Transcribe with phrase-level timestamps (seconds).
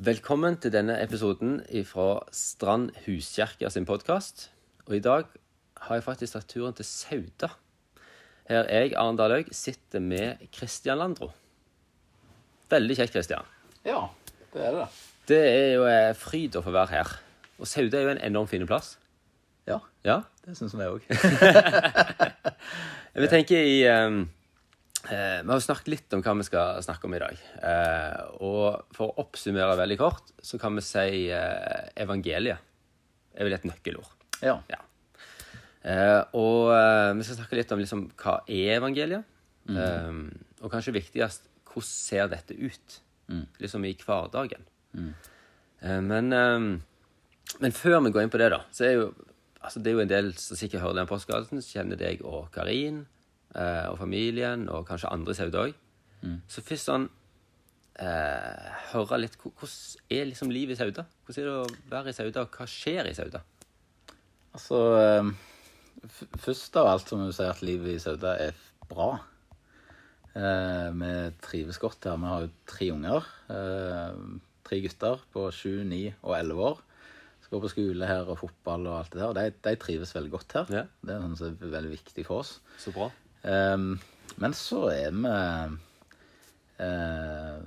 [0.00, 4.46] Velkommen til denne episoden fra Strand Huskjerker sin podkast.
[4.88, 5.26] Og i dag
[5.84, 7.50] har jeg faktisk tatt turen til Sauda.
[8.48, 11.28] Her jeg, Arendal Haug, sitter med Kristian Landro.
[12.72, 13.44] Veldig kjekt, Kristian.
[13.84, 14.06] Ja,
[14.54, 14.88] det er det.
[15.28, 17.12] Det er jo eh, fryd å få være her.
[17.60, 18.94] Og Sauda er jo en enormt fin plass.
[19.68, 20.22] Ja, Ja?
[20.46, 21.04] det syns vi òg.
[23.20, 24.22] Vi tenker i eh,
[25.08, 27.40] eh, Vi har snakket litt om hva vi skal snakke om i dag.
[27.62, 32.58] Eh, og for å oppsummere veldig kort, så kan vi si eh, evangeliet
[33.34, 34.10] er vel et nøkkelord.
[34.42, 34.58] ja.
[34.70, 34.80] Ja.
[35.80, 39.24] Eh, og eh, vi skal snakke litt om liksom, hva er evangeliet?
[39.70, 40.18] Eh,
[40.60, 43.00] og kanskje viktigst, hvordan ser dette ut?
[43.62, 44.66] Liksom i hverdagen.
[44.98, 46.34] Eh, men,
[47.62, 49.06] men før vi går inn på det, da, så er jo
[49.60, 53.04] altså, det er jo en del som sikkert hører den postkassen, kjenner deg og Karin
[53.54, 55.70] eh, og familien, og kanskje andre i Sauda
[56.20, 56.34] Mm.
[56.52, 57.06] Så først sånn
[57.96, 61.06] eh, høre litt Hvordan er liksom livet i Sauda?
[61.24, 63.40] Hvordan er det å være i Sauda, og hva skjer i Sauda?
[64.52, 65.30] Altså eh,
[66.44, 69.08] Først av alt så må vi si at livet i Sauda er bra.
[70.36, 71.10] Eh, vi
[71.44, 72.20] trives godt her.
[72.20, 73.32] Vi har jo tre unger.
[73.52, 74.20] Eh,
[74.68, 76.86] tre gutter på sju, ni og elleve år.
[77.50, 79.30] Går på skole her og fotball og alt det der.
[79.32, 80.68] Og de, de trives veldig godt her.
[80.70, 80.82] Ja.
[81.02, 82.52] Det er sånn som er veldig viktig for oss.
[82.78, 83.08] Så bra.
[83.42, 83.98] Ehm,
[84.40, 85.34] men så er vi
[86.84, 87.58] eh,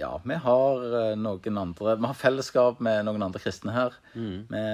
[0.00, 3.96] Ja, vi har eh, noen andre Vi har fellesskap med noen andre kristne her.
[4.52, 4.64] Vi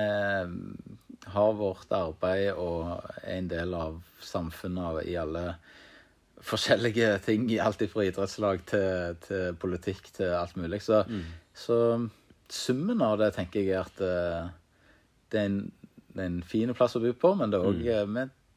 [1.29, 5.57] har vårt arbeid og er en del av samfunnet i alle
[6.49, 7.49] forskjellige ting.
[7.61, 10.81] Alt fra idrettslag til, til politikk til alt mulig.
[10.83, 11.03] Så,
[11.53, 12.09] så
[12.49, 14.51] summen av det tenker jeg er at eh,
[15.33, 15.61] det er en,
[16.15, 17.83] det er en fin plass å bo på, men det er òg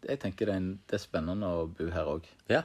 [0.07, 2.25] Jeg tenker det er, en, det er spennende å bo her òg.
[2.49, 2.63] Ja.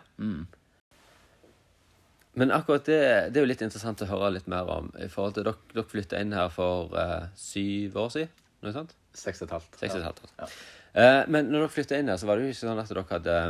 [2.37, 3.01] Men akkurat det,
[3.33, 4.91] det er jo litt interessant å høre litt mer om.
[5.01, 8.45] I forhold til Dere, dere flytta inn her for uh, syv år siden?
[8.65, 8.93] Noe sant?
[9.17, 9.79] Seks og et halvt.
[9.81, 10.35] Seks og et halvt år.
[10.43, 10.51] Ja.
[10.97, 13.09] Uh, men når dere flytta inn her, så var det jo ikke sånn at dere
[13.09, 13.41] hadde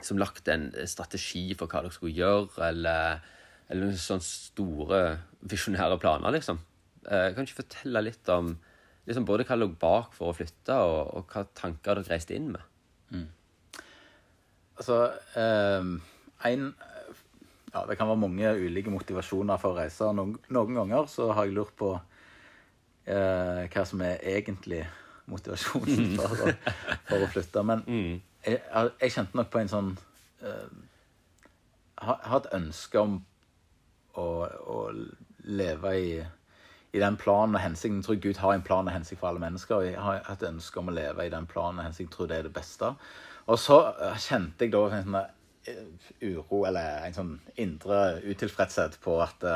[0.00, 3.20] som liksom lagt en strategi for hva dere skulle gjøre, eller,
[3.68, 5.02] eller noen sånne store
[5.50, 6.60] visjonære planer, liksom.
[7.04, 8.54] Uh, kan du ikke fortelle litt om
[9.08, 12.52] liksom både hva lå bak for å flytte, og, og hva tanker dere reiste inn
[12.54, 12.69] med?
[14.80, 16.00] Altså, ehm,
[16.48, 16.74] en
[17.74, 20.08] Ja, det kan være mange ulike motivasjoner for å reise.
[20.16, 21.92] Noen, noen ganger så har jeg lurt på
[23.06, 24.80] eh, hva som er egentlig
[25.30, 26.74] motivasjonen for, å-
[27.08, 27.62] for å flytte.
[27.62, 27.84] Men
[28.42, 28.58] jeg,
[29.04, 29.92] jeg kjente nok på en sånn
[30.42, 30.66] eh,
[32.02, 33.20] har, ha et ønske om
[34.18, 34.78] å, å
[35.46, 36.10] leve i,
[36.92, 38.00] i den planen og hensikten.
[38.00, 39.76] Jeg tror Gud har en plan og hensikt for alle mennesker.
[39.76, 42.10] og Jeg har et ønske om å leve i den planen og hensikten.
[42.10, 42.94] Jeg tror det er det beste.
[43.46, 45.84] Og så eh, kjente jeg da en sånn eh,
[46.32, 49.46] uro, eller en sånn indre utilfredshet på at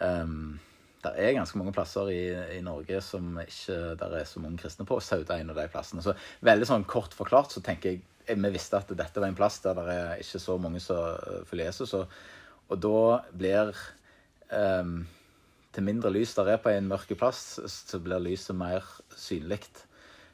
[0.00, 0.56] um,
[1.04, 2.22] det er ganske mange plasser i,
[2.56, 4.98] i Norge som ikke der er så mange kristne på.
[5.04, 6.02] Sauda er en av de plassene.
[6.04, 6.16] Så
[6.46, 9.78] veldig sånn kort forklart så tenker jeg Vi visste at dette var en plass der
[9.78, 11.94] det er ikke så mange som følger Jesus.
[11.96, 12.10] Og,
[12.68, 12.98] og da
[13.32, 13.70] blir
[14.52, 14.98] um,
[15.78, 18.82] Til mindre lys der er på en mørk plass, så blir lyset mer
[19.14, 19.60] synlig.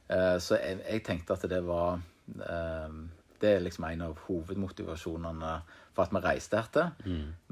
[0.08, 1.98] Eh, så jeg, jeg tenkte at det var
[2.32, 2.94] eh,
[3.42, 5.50] Det er liksom en av hovedmotivasjonene
[5.92, 6.94] for at vi reiste hertil.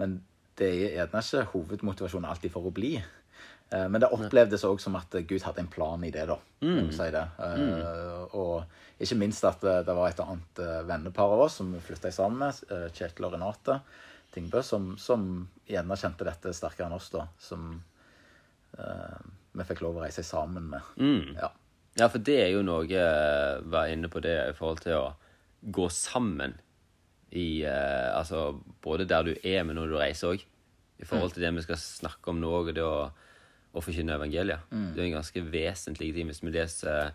[0.00, 0.14] Men
[0.56, 2.94] det er gjerne ikke hovedmotivasjonen alltid for å bli.
[2.96, 6.38] Eh, Men det opplevdes òg som at Gud hadde en plan i det, da.
[6.64, 6.88] Mm.
[6.96, 7.26] Si det.
[7.44, 8.32] Mm.
[8.40, 12.46] Og ikke minst at det var et annet vennepar av oss som vi flytta sammen
[12.46, 13.82] med, Kjetil og Renate
[14.32, 15.24] Tingbø, som, som
[15.68, 17.26] har kjente dette sterkere enn oss, da.
[17.40, 17.74] Som
[18.78, 19.18] eh,
[19.52, 20.94] vi fikk lov å reise sammen med.
[21.36, 21.52] Ja.
[22.00, 25.10] Ja, for det er jo noe å være inne på det i forhold til å
[25.62, 26.54] gå sammen
[27.32, 28.54] i eh, Altså
[28.84, 30.46] både der du er, men når du reiser òg.
[31.02, 33.08] I forhold til det vi skal snakke om nå, og det å,
[33.72, 34.68] å forkynne evangeliet.
[34.94, 36.28] Det er en ganske vesentlig ting.
[36.30, 37.12] Hvis vi leser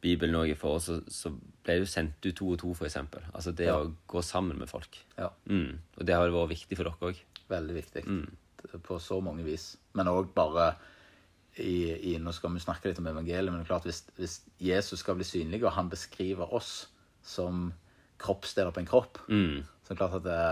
[0.00, 3.24] Bibelen òg i forhold, så, så ble det jo sendt ut to og to, eksempel.
[3.34, 4.96] Altså det å gå sammen med folk.
[5.18, 5.28] ja.
[5.50, 5.76] Mm.
[5.98, 7.20] Og det har vært viktig for dere òg.
[7.50, 8.06] Veldig viktig.
[8.86, 9.74] På så mange vis.
[9.98, 10.72] Men òg bare
[11.58, 14.40] i, i Nå skal vi snakke litt om evangeliet, men det er klart hvis, hvis
[14.62, 16.88] Jesus skal bli synlig, og han beskriver oss
[17.26, 17.72] som
[18.20, 19.20] kroppsdeler på en kropp,
[19.84, 20.42] så er det klart at det,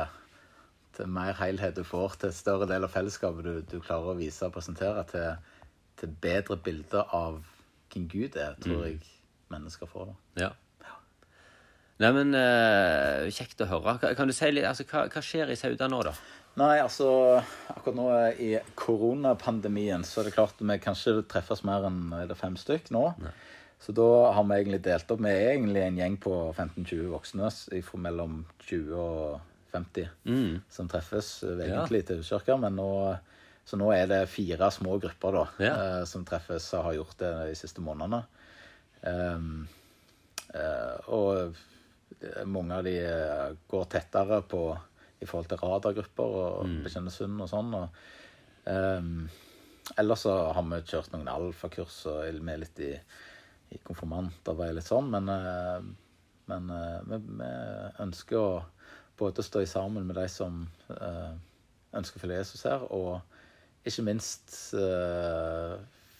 [0.98, 4.48] til mer helhet du får, til større del av fellesskapet du, du klarer å vise
[4.48, 5.54] og presentere, til,
[6.00, 7.38] til bedre bilder av
[7.92, 8.98] hvem Gud er, tror jeg
[9.52, 10.10] mennesker får.
[10.12, 10.46] da.
[10.46, 10.50] Ja.
[11.98, 13.96] Nei, men eh, Kjekt å høre.
[14.14, 16.12] Kan, du si litt, altså, hva, hva skjer i Sauda nå, da?
[16.58, 17.08] Nei, altså
[17.70, 18.06] akkurat nå
[18.42, 23.04] i koronapandemien så er det klart vi kanskje treffes mer enn fem stykk nå.
[23.78, 25.20] Så da har vi egentlig delt opp.
[25.22, 27.50] Vi er egentlig en gjeng på 15-20 voksne
[27.86, 29.36] fra mellom 20 og
[29.74, 30.08] 50
[30.72, 32.58] som treffes egentlig egentlig til huskirker.
[32.62, 32.90] Men nå
[33.68, 35.72] Så nå er det fire små grupper da, Ja.
[35.76, 38.22] eh, som treffes og har gjort det de siste månedene.
[39.06, 39.66] Um,
[40.54, 41.58] uh, og
[42.46, 44.62] mange av de eh, går tettere på
[45.18, 47.72] i forhold til radargrupper og bekjennelsesund og sånn.
[47.74, 48.00] Og,
[48.70, 49.26] um,
[49.98, 52.92] ellers så har vi kjørt noen alfakurs og med litt i,
[53.74, 55.82] i konfirmantarbeid litt sånn, men, uh,
[56.50, 57.50] men uh, vi, vi
[58.04, 58.52] ønsker å
[59.18, 60.62] både stå sammen med de som
[60.92, 61.34] uh,
[61.98, 63.18] ønsker å følge Jesus her, og
[63.88, 64.52] ikke minst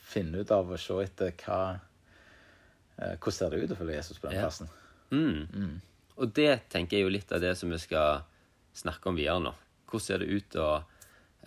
[0.08, 1.60] finne ut av å se etter hva
[2.98, 4.70] Hvordan ser det ut å følge Jesus på den plassen?
[5.14, 5.80] Mm.
[6.18, 8.24] Og det tenker jeg jo litt av det som vi skal
[8.74, 9.52] snakke om videre nå.
[9.88, 10.70] Hvordan ser det ut å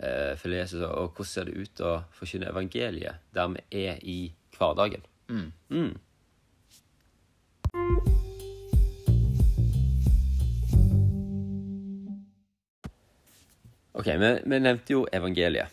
[0.00, 4.16] eh, følge Jesus, og hvordan ser det ut å forkynne evangeliet der vi er i
[4.56, 5.04] hverdagen?
[5.28, 5.92] Mm.
[13.92, 15.68] Ok, vi, vi nevnte jo evangeliet.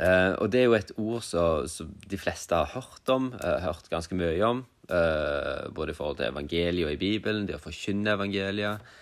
[0.00, 3.60] Eh, og det er jo et ord som som de fleste har hørt om, eh,
[3.66, 4.64] hørt ganske mye om.
[4.88, 8.92] Eh, både i forhold til evangeliet og i Bibelen, det å forkynne evangeliet.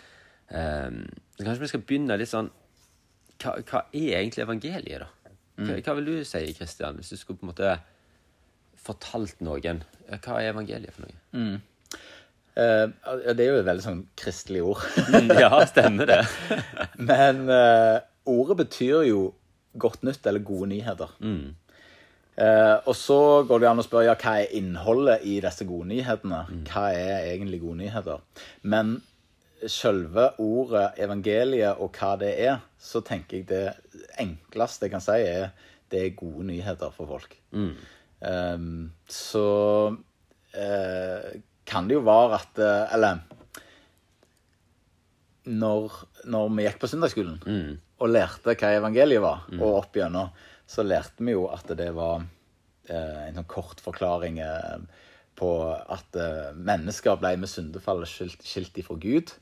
[0.53, 0.91] Eh,
[1.41, 2.51] kanskje vi skal begynne litt sånn
[3.41, 5.35] Hva, hva er egentlig evangeliet, da?
[5.63, 7.75] Hva, hva vil du si, Kristian, hvis du skulle på en måte
[8.83, 11.21] fortalt noen eh, Hva er evangeliet for noe?
[12.53, 12.87] Eh,
[13.25, 14.83] ja, det er jo et veldig sånn kristelig ord.
[15.41, 16.21] ja, stemmer det.
[17.11, 19.23] Men uh, ordet betyr jo
[19.81, 21.15] godt nytt eller gode nyheter.
[22.37, 25.91] Eh, og så går det an å spørre ja, hva er innholdet i disse gode
[25.91, 26.45] nyhetene.
[26.71, 28.23] Hva er egentlig gode nyheter?
[28.63, 29.01] Men
[29.71, 33.67] selve ordet evangeliet og hva det er, så tenker jeg det
[34.23, 35.53] enkleste jeg kan si, er
[35.93, 37.37] det er gode nyheter for folk.
[37.53, 38.65] Eh,
[39.13, 39.47] så
[40.57, 41.29] eh,
[41.69, 43.21] kan det jo være at eh, Eller
[45.53, 45.95] når,
[46.31, 47.41] når vi gikk på søndagsskolen
[48.03, 50.31] og lærte hva evangeliet var, og opp gjennom,
[50.67, 52.23] så lærte vi jo at det var
[52.89, 54.79] eh, en sånn kort forklaring eh,
[55.39, 59.33] på at eh, mennesker ble med syndefallet skilt, skilt ifra Gud.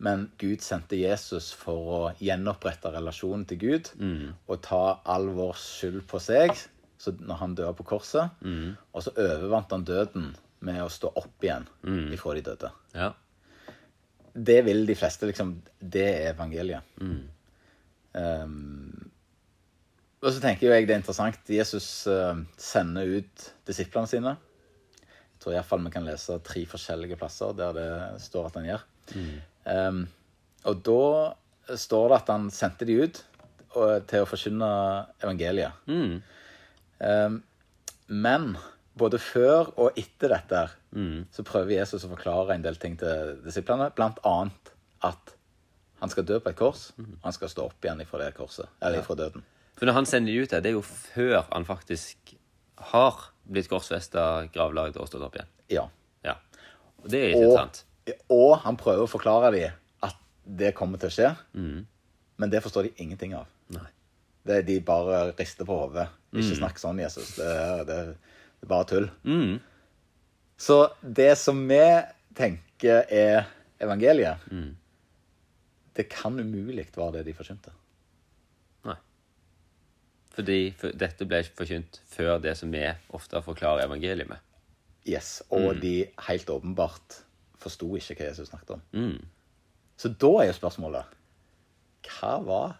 [0.00, 3.90] Men Gud sendte Jesus for å gjenopprette relasjonen til Gud
[4.48, 6.54] og ta all vår skyld på seg
[7.00, 8.30] så når han døde på korset.
[8.92, 11.66] Og så overvant han døden med å stå opp igjen
[12.12, 13.12] ifra de døde Ja.
[14.34, 16.82] det vil de fleste liksom Det er evangeliet.
[18.12, 18.89] Um,
[20.20, 21.40] og så tenker jeg det er interessant.
[21.48, 24.36] Jesus eh, sender ut disiplene sine.
[25.00, 27.90] Jeg tror iallfall vi kan lese tre forskjellige plasser der det
[28.20, 28.82] står at han gjør.
[29.64, 30.02] Um,
[30.68, 33.22] og da står det at han sendte de ut
[34.10, 34.68] til å forkynne
[35.22, 35.78] evangeliet.
[37.00, 37.38] Um,
[38.10, 38.50] men
[39.00, 41.30] både før og etter dette mm.
[41.32, 43.88] så prøver Jesus å forklare en del ting til disiplene.
[43.96, 44.74] Blant annet
[45.06, 45.32] at
[46.00, 48.68] han skal dø på et kors, og han skal stå opp igjen ifra det korset.
[48.80, 49.44] Eller ifra døden.
[49.80, 52.34] For når han sender de ut der, det er jo før han faktisk
[52.92, 55.48] har blitt korsfesta, gravlagd og stått opp igjen.
[55.72, 55.86] Ja.
[56.26, 56.34] Ja.
[57.00, 57.80] Og det er interessant.
[58.04, 62.60] Og, og han prøver å forklare dem at det kommer til å skje, men det
[62.60, 63.48] forstår de ingenting av.
[63.72, 63.86] Nei.
[64.44, 66.10] Det, de bare rister på hodet.
[66.36, 67.32] Ikke snakk sånn, Jesus.
[67.40, 67.56] Det,
[67.88, 67.98] det,
[68.60, 69.08] det er bare tull.
[70.60, 71.82] Så det som vi
[72.36, 73.48] tenker er
[73.80, 74.44] evangeliet,
[75.96, 77.72] det kan umulig være det de forkynte.
[80.34, 82.84] Fordi for, dette ble forkynt før det som vi
[83.16, 84.38] ofte forklarer evangeliet med.
[85.08, 87.22] Yes, Og de helt åpenbart
[87.60, 88.82] forsto ikke hva Jesus snakket om.
[88.92, 89.24] Mm.
[90.00, 91.16] Så da er jo spørsmålet
[92.08, 92.76] Hva var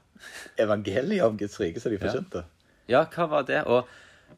[0.61, 2.45] evangeliet om Guds rike som de forkynte?
[2.89, 3.63] Ja, hva var det?
[3.65, 3.89] Og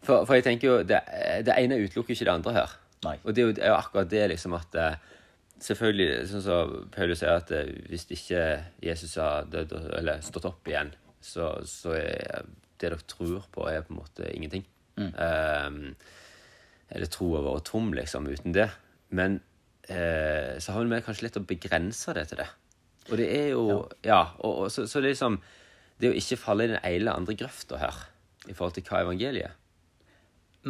[0.02, 1.00] for, for jeg tenker jo, det,
[1.47, 2.76] det ene utelukker ikke det andre her.
[3.04, 3.16] Nei.
[3.23, 5.00] Og det er jo, det er jo akkurat det liksom at eh,
[5.62, 8.40] Selvfølgelig, sånn som Paulus sier, at eh, hvis ikke
[8.83, 10.90] Jesus har dødd eller stått opp igjen,
[11.23, 12.49] så, så er
[12.82, 14.66] det dere tror på, er på en måte ingenting.
[14.98, 15.70] Eh,
[16.92, 18.68] eller troa vår tom, liksom, uten det.
[19.12, 19.38] Men
[19.90, 22.48] uh, så har vi kanskje litt å begrense det til det.
[23.10, 23.64] Og det er jo
[24.06, 25.40] Ja, og, og så, så det er liksom
[25.98, 27.96] Det å ikke falle i den ene eller andre grøfta her,
[28.46, 29.56] i forhold til hva evangeliet er.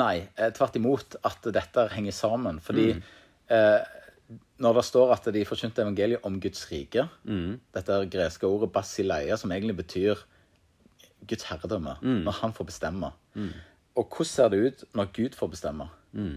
[0.01, 2.59] Nei, eh, tvert imot at dette henger sammen.
[2.65, 3.81] Fordi eh,
[4.65, 7.07] når det står at de forkynte evangeliet om Guds rike,
[7.77, 10.21] dette er greske ordet basileia, som egentlig betyr
[11.29, 13.13] Guds herredømme, når han får bestemme.
[13.97, 15.89] Og hvordan ser det ut når Gud får bestemme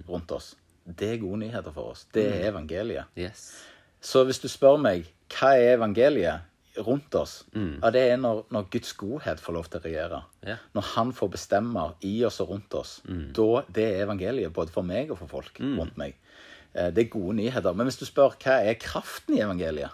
[0.10, 0.56] rundt oss?
[0.86, 2.06] Det er gode nyheter for oss.
[2.14, 3.06] Det er evangeliet.
[3.18, 3.64] Yes.
[4.02, 6.42] Så hvis du spør meg hva er evangeliet
[6.86, 10.20] rundt oss, ja, det er når, når Guds godhet får lov til å regjere.
[10.46, 10.58] Yeah.
[10.76, 13.02] Når han får bestemme i oss og rundt oss.
[13.34, 16.16] Da, det er evangeliet, både for meg og for folk rundt meg.
[16.76, 17.74] Eh, Det er gode nyheter.
[17.74, 19.90] Men hvis du spør hva er kraften i evangeliet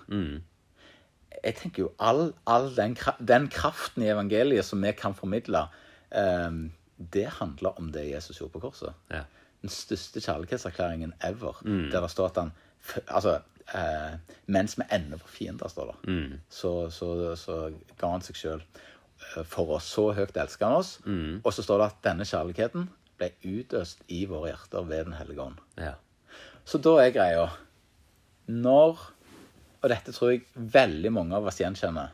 [1.43, 2.97] Jeg tenker jo all, all den,
[3.27, 5.65] den kraften i evangeliet som vi kan formidle,
[6.11, 6.71] um,
[7.13, 8.93] det handler om det Jesus gjorde på korset.
[9.09, 9.23] Ja.
[9.61, 11.61] Den største kjærlighetserklæringen ever.
[11.91, 12.51] Der det står at han
[13.07, 13.39] Altså,
[13.75, 14.15] eh,
[14.47, 18.63] mens vi ennå var fiender, står det, så, så, så ga han seg sjøl
[19.45, 19.85] for oss.
[19.85, 21.00] Så høyt elsker han oss.
[21.43, 22.89] Og så står det at denne kjærligheten
[23.21, 25.57] ble utøst i våre hjerter ved Den hellige ånd.
[25.77, 25.93] ja.
[26.65, 27.47] Så da er greia
[28.47, 29.00] Når
[29.81, 32.11] Og dette tror jeg veldig mange av oss gjenkjenner.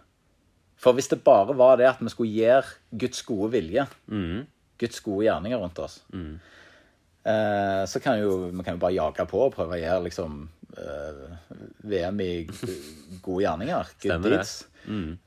[0.77, 3.88] For hvis det bare var det at vi skulle gjøre Guds gode vilje,
[4.77, 5.95] Guds gode gjerninger rundt oss,
[7.25, 10.38] eh, så kan jo, vi kan jo bare jage på og prøve å gjøre liksom
[10.77, 11.25] eh,
[11.91, 12.29] VM i
[13.25, 13.91] gode gjerninger.
[14.03, 14.53] Good deeds.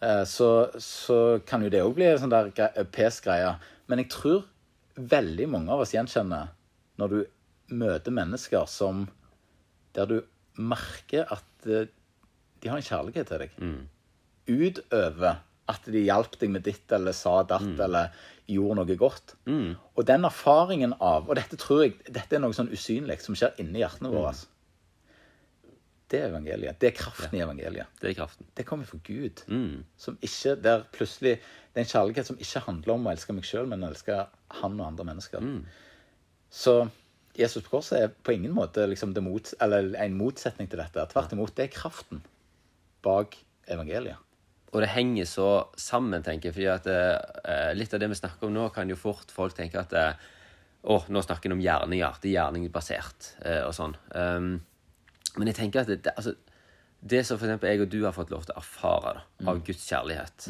[0.01, 3.57] Eh, så, så kan jo det òg bli en sånn der gre- pes-greie.
[3.91, 4.45] Men jeg tror
[4.97, 6.49] veldig mange av oss gjenkjenner
[7.01, 7.21] når du
[7.81, 9.07] møter mennesker som
[9.95, 10.17] Der du
[10.59, 11.89] merker at eh,
[12.61, 13.57] de har en kjærlighet til deg.
[14.51, 15.41] Utover
[15.71, 18.15] at de hjalp deg med ditt eller sa datt eller
[18.51, 19.37] gjorde noe godt.
[19.47, 23.61] Og den erfaringen av Og dette tror jeg dette er noe sånn usynlig som skjer
[23.63, 24.35] inni hjertene våre.
[26.11, 26.79] Det er evangeliet.
[26.83, 27.91] Det er kraften i evangeliet.
[28.03, 28.49] Det er kraften.
[28.59, 29.45] Det kommer fra Gud.
[29.47, 29.85] Mm.
[29.97, 31.39] Som ikke, der plutselig,
[31.71, 34.17] Det er en kjærlighet som ikke handler om å elske meg sjøl, men å elske
[34.59, 35.39] han og andre mennesker.
[35.39, 35.61] Mm.
[36.51, 36.75] Så
[37.39, 41.05] Jesus på korset er på ingen måte liksom det mot, eller en motsetning til dette.
[41.13, 42.25] Tvert imot, det er kraften
[43.05, 43.37] bak
[43.71, 44.19] evangeliet.
[44.71, 46.55] Og det henger så sammen, tenker jeg.
[46.55, 49.81] fordi at eh, litt av det vi snakker om nå, kan jo fort folk tenke
[49.83, 50.29] at eh,
[50.81, 52.15] Å, nå snakker en om gjerninger.
[52.23, 53.93] Det er gjerningbasert eh, og sånn.
[54.15, 54.55] Um,
[55.37, 56.33] men jeg tenker at det, det, altså,
[57.01, 59.85] det som eksempel jeg og du har fått lov til å erfare da, av Guds
[59.85, 60.47] kjærlighet,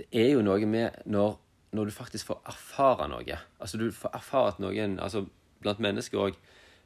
[0.00, 1.36] det er jo noe med når,
[1.78, 3.38] når du faktisk får erfare noe.
[3.62, 5.26] Altså du får erfare at noen altså
[5.62, 6.34] Blant mennesker òg,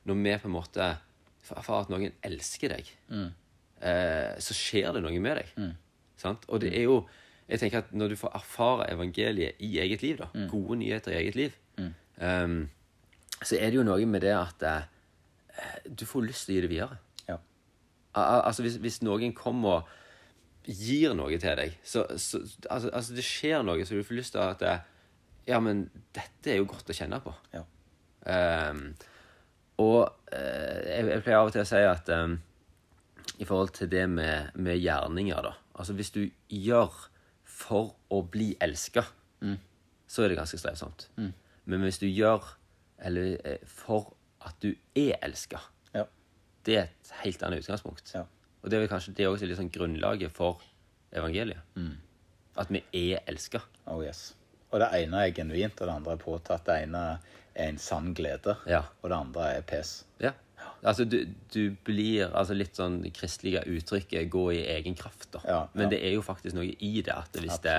[0.04, 0.86] når vi på en måte
[1.48, 2.90] får erfare at noen elsker deg,
[3.82, 5.50] eh, så skjer det noe med deg.
[6.16, 6.46] Sant?
[6.48, 7.06] Og det er jo
[7.48, 11.20] Jeg tenker at når du får erfare evangeliet i eget liv, da, gode nyheter i
[11.20, 11.52] eget liv,
[12.18, 12.68] um,
[13.44, 14.82] så er det jo noe med det at eh,
[15.86, 16.96] du får lyst til å gi det videre.
[17.28, 17.36] Ja.
[18.14, 19.88] Al- al- Altså hvis, hvis noen kommer og
[20.66, 24.32] gir noe til deg, så, så altså, altså det skjer noe så du får lyst
[24.34, 24.78] til at eh,
[25.46, 25.84] Ja, men
[26.16, 27.30] dette er jo godt å kjenne på.
[27.54, 27.62] Ja.
[28.26, 28.88] Um,
[29.78, 32.40] og eh, jeg, jeg pleier av og til å si at ehm,
[33.38, 36.94] i forhold til det med, med gjerninger, da Altså hvis du gjør
[37.44, 39.02] for å bli elska,
[40.08, 41.08] så er det ganske strevsomt.
[41.66, 42.44] Men hvis du gjør
[43.04, 44.14] eller eh, for
[44.46, 45.58] at du er elska,
[45.94, 46.04] Ja.
[46.64, 48.14] det er et helt annet utgangspunkt.
[48.14, 48.22] Ja.
[48.62, 50.62] Og det er kanskje det er også litt sånn grunnlaget for
[51.12, 51.60] evangeliet.
[52.56, 53.60] At vi er elska.
[53.86, 54.30] Oh yes.
[54.72, 56.64] Og det ene er genuint, og det andre er påtatt.
[56.64, 57.02] Det ene
[57.54, 58.80] er en sann glede, Ja.
[59.02, 60.04] og det andre er pes.
[60.20, 60.32] Ja.
[60.86, 61.18] Altså, du,
[61.50, 65.40] du blir altså litt sånn kristelige uttrykket 'gå i egen kraft', da.
[65.48, 67.12] Ja, Men det er jo faktisk noe i det.
[67.14, 67.74] At hvis, det,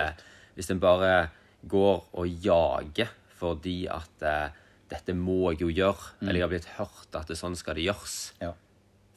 [0.57, 1.29] hvis en bare
[1.67, 4.49] går og jager fordi at eh,
[4.89, 7.85] 'dette må jeg jo gjøre', eller 'jeg har blitt hørt at det, sånn skal det
[7.87, 8.51] gjøres', Ja.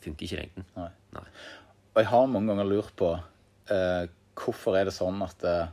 [0.01, 0.65] funker ikke i lengden.
[0.77, 0.91] Nei.
[1.13, 1.27] Nei.
[1.95, 3.11] Og jeg har mange ganger lurt på
[3.71, 4.07] eh,
[4.37, 5.67] hvorfor er det sånn at eh,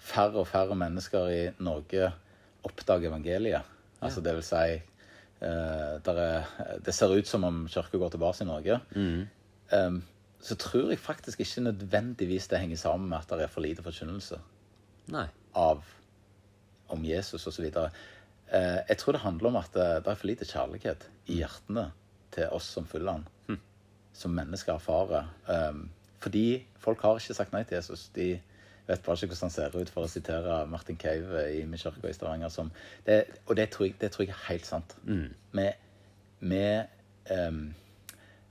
[0.00, 2.12] færre og færre mennesker i Norge
[2.64, 3.62] oppdager evangeliet.
[4.02, 4.82] Altså det vil si
[5.40, 8.80] er, Det ser ut som om kirka går tilbake i Norge.
[9.72, 10.02] Em,
[10.40, 13.84] så tror jeg faktisk ikke nødvendigvis det henger sammen med at det er for lite
[13.84, 14.40] forkynnelse
[15.12, 15.26] Nei.
[15.54, 15.84] av
[16.90, 17.66] om Jesus osv.
[17.70, 21.90] Uh, jeg tror det handler om at det, det er for lite kjærlighet i hjertene
[22.34, 23.26] til oss som følger han.
[24.16, 25.28] Som mennesker erfarer.
[25.46, 25.88] Um,
[26.20, 28.08] fordi folk har ikke sagt nei til Jesus.
[28.16, 28.40] De
[28.90, 32.10] vet bare ikke hvordan han ser ut, for å sitere Martin Cave i min kirke
[32.10, 32.52] i Stavanger.
[32.52, 32.72] Som
[33.06, 34.96] det, og det tror, jeg, det tror jeg er helt sant.
[35.56, 35.72] Med,
[36.40, 36.90] med
[37.30, 37.62] um,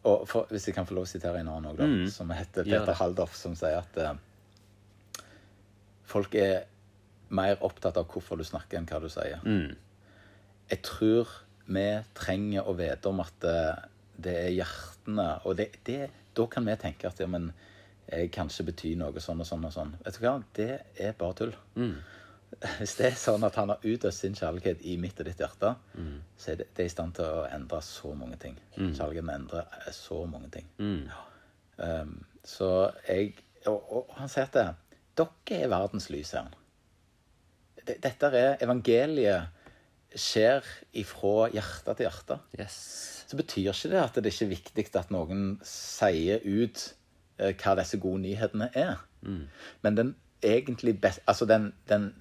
[0.08, 2.08] og for, Hvis jeg kan få lov å sitere en annen òg, mm.
[2.14, 2.98] som heter Peter ja.
[3.02, 4.16] Haldorf, som sier at uh,
[6.08, 6.64] folk er
[7.30, 9.44] mer opptatt av hvorfor du snakker, enn hva du sier.
[10.70, 11.30] Jeg tror
[11.70, 11.86] vi
[12.18, 13.60] trenger å vite om at det,
[14.18, 17.52] det er hjertene Og det, det, da kan vi tenke at ja, men
[18.10, 19.92] jeg kanskje betyr noe sånn og sånn og sånn.
[20.06, 20.38] Vet du hva?
[20.56, 21.54] Det er bare tull.
[22.80, 25.76] Hvis det er sånn at han har utøst sin kjærlighet i mitt og ditt hjerte,
[26.38, 28.58] så er det, det er i stand til å endre så mange ting.
[28.76, 30.66] Kjærligheten endrer eh, så mange ting.
[30.80, 31.22] Ja.
[31.80, 33.38] Um, så jeg
[33.68, 34.66] og, og han sier at det,
[35.20, 36.58] dere er verdens lys, sier han.
[37.90, 39.56] Dette er evangeliet
[40.18, 40.66] skjer
[40.98, 42.40] ifra hjerte til hjerte.
[42.58, 42.78] Yes.
[43.30, 46.86] Så betyr ikke det at det ikke er viktig at noen sier ut
[47.40, 49.00] hva disse gode nyhetene er.
[49.84, 50.16] Men den
[50.46, 52.12] egentlig best, altså den, den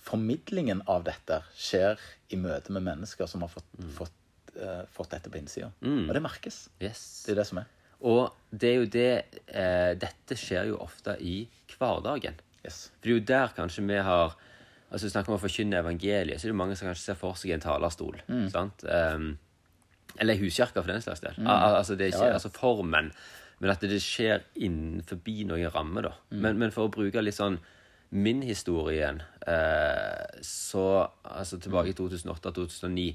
[0.00, 2.00] formidlingen av dette skjer
[2.32, 4.14] i møte med mennesker som har fått, fått,
[4.56, 5.70] uh, fått dette på innsida.
[5.84, 6.68] Og det merkes.
[6.80, 7.02] yes.
[7.26, 7.68] Det er det som er.
[8.08, 9.08] Og det er jo det
[9.50, 11.40] eh, Dette skjer jo ofte i
[11.72, 12.36] hverdagen.
[12.62, 12.92] Yes.
[13.00, 14.36] For det er jo der kanskje vi har
[14.88, 17.36] Altså vi snakker om å forkynne evangeliet, så er det mange som kanskje ser for
[17.36, 18.22] seg en talerstol.
[18.24, 18.46] Mm.
[18.48, 18.86] sant?
[18.88, 19.34] Um,
[20.16, 21.36] eller huskirka, for den slags del.
[21.44, 22.38] Al altså, det er ikke Ja, ja.
[22.38, 23.10] altså formen,
[23.58, 26.12] men at det skjer innenfor noen rammer, da.
[26.30, 27.58] Men, men for å bruke litt sånn
[28.10, 30.84] min historie igjen, eh, så
[31.22, 33.08] altså tilbake i 2008-2009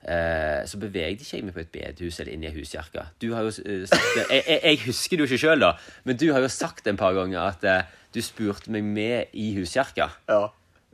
[0.00, 3.02] Eh, så bevegde ikke jeg meg på et bedehus eller inn i ei huskirke.
[3.20, 5.74] Du har jo eh, sagt det jeg, jeg, jeg husker det jo ikke sjøl, da,
[6.08, 9.50] men du har jo sagt en par ganger at eh, du spurte meg med i
[9.58, 10.08] huskirka.
[10.30, 10.46] Ja.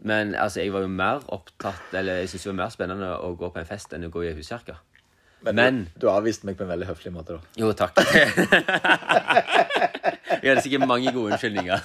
[0.02, 3.30] Men altså, jeg var jo mer opptatt Eller jeg syntes det var mer spennende å
[3.40, 4.74] gå på en fest enn å gå i ei huskirke.
[5.44, 7.40] Men, Men- du, du avviste meg på en veldig høflig måte, da.
[7.60, 7.98] Jo, takk.
[10.42, 11.80] jeg hadde sikkert mange gode unnskyldninger.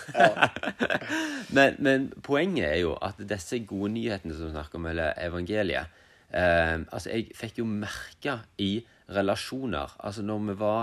[1.58, 5.86] men, men poenget er jo at disse gode nyhetene som vi snakker om, eller evangeliet
[6.34, 8.72] eh, Altså, jeg fikk jo merke i
[9.12, 9.94] relasjoner.
[10.00, 10.82] Altså når vi var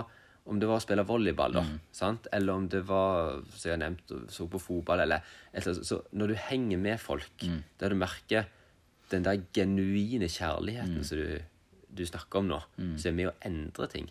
[0.49, 2.25] Om det var å spille volleyball, da, sant?
[2.33, 5.21] eller om det var som jeg har nevnt, så på fotball, eller
[5.53, 7.45] eller Så når du henger med folk,
[7.81, 8.47] der du merker
[9.13, 11.39] den der genuine kjærligheten som du,
[11.99, 12.59] du snakker om nå,
[12.99, 14.09] som er med å endre ting.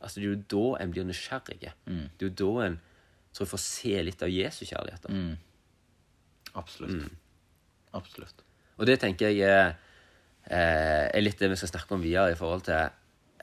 [0.00, 1.58] Altså Det er jo da en blir nysgjerrig.
[2.18, 2.76] Det er jo da en
[3.32, 5.02] tror jeg får se litt av Jesu kjærlighet.
[5.02, 5.08] da.
[6.56, 7.10] Absolutt.
[7.94, 8.42] Absolutt.
[8.78, 9.76] Og det tenker jeg er,
[10.48, 12.74] eh, er litt det vi skal snakke om videre i forhold til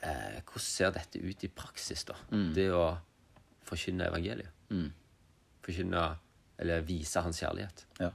[0.04, 2.04] eh, hvordan ser dette ut i praksis.
[2.06, 2.14] da?
[2.54, 2.98] Det å
[3.64, 4.50] forkynne evangeliet.
[5.64, 6.18] Forkynne,
[6.60, 7.86] eller vise hans kjærlighet.
[8.00, 8.12] Ja.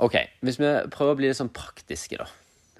[0.00, 2.28] Ok, Hvis vi prøver å bli litt sånn praktiske, da.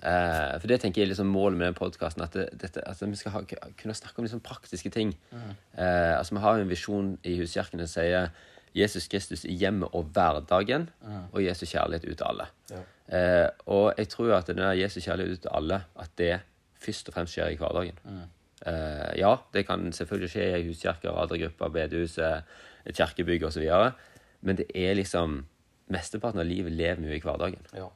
[0.01, 2.25] Eh, for det tenker jeg er liksom målet med den podkasten.
[2.25, 3.43] At, det, at vi skal ha,
[3.77, 5.13] kunne snakke om liksom praktiske ting.
[5.77, 8.31] Eh, altså Vi har en visjon i Huskirken som sier
[8.73, 10.89] Jesus Kristus i hjemmet og hverdagen,
[11.35, 12.47] og Jesus kjærlighet ut til alle.
[13.11, 16.35] Eh, og jeg tror at den der Jesus kjærlighet ut til alle, at det
[16.81, 17.99] først og fremst skjer i hverdagen.
[18.67, 22.41] Eh, ja, det kan selvfølgelig skje i huskirker, huskirke, radergrupper, bedehus, eh,
[22.87, 23.67] et kirkebygg osv.,
[24.41, 25.43] men det er liksom
[25.91, 27.67] Mesteparten av livet lever vi jo i hverdagen.
[27.77, 27.89] Ja.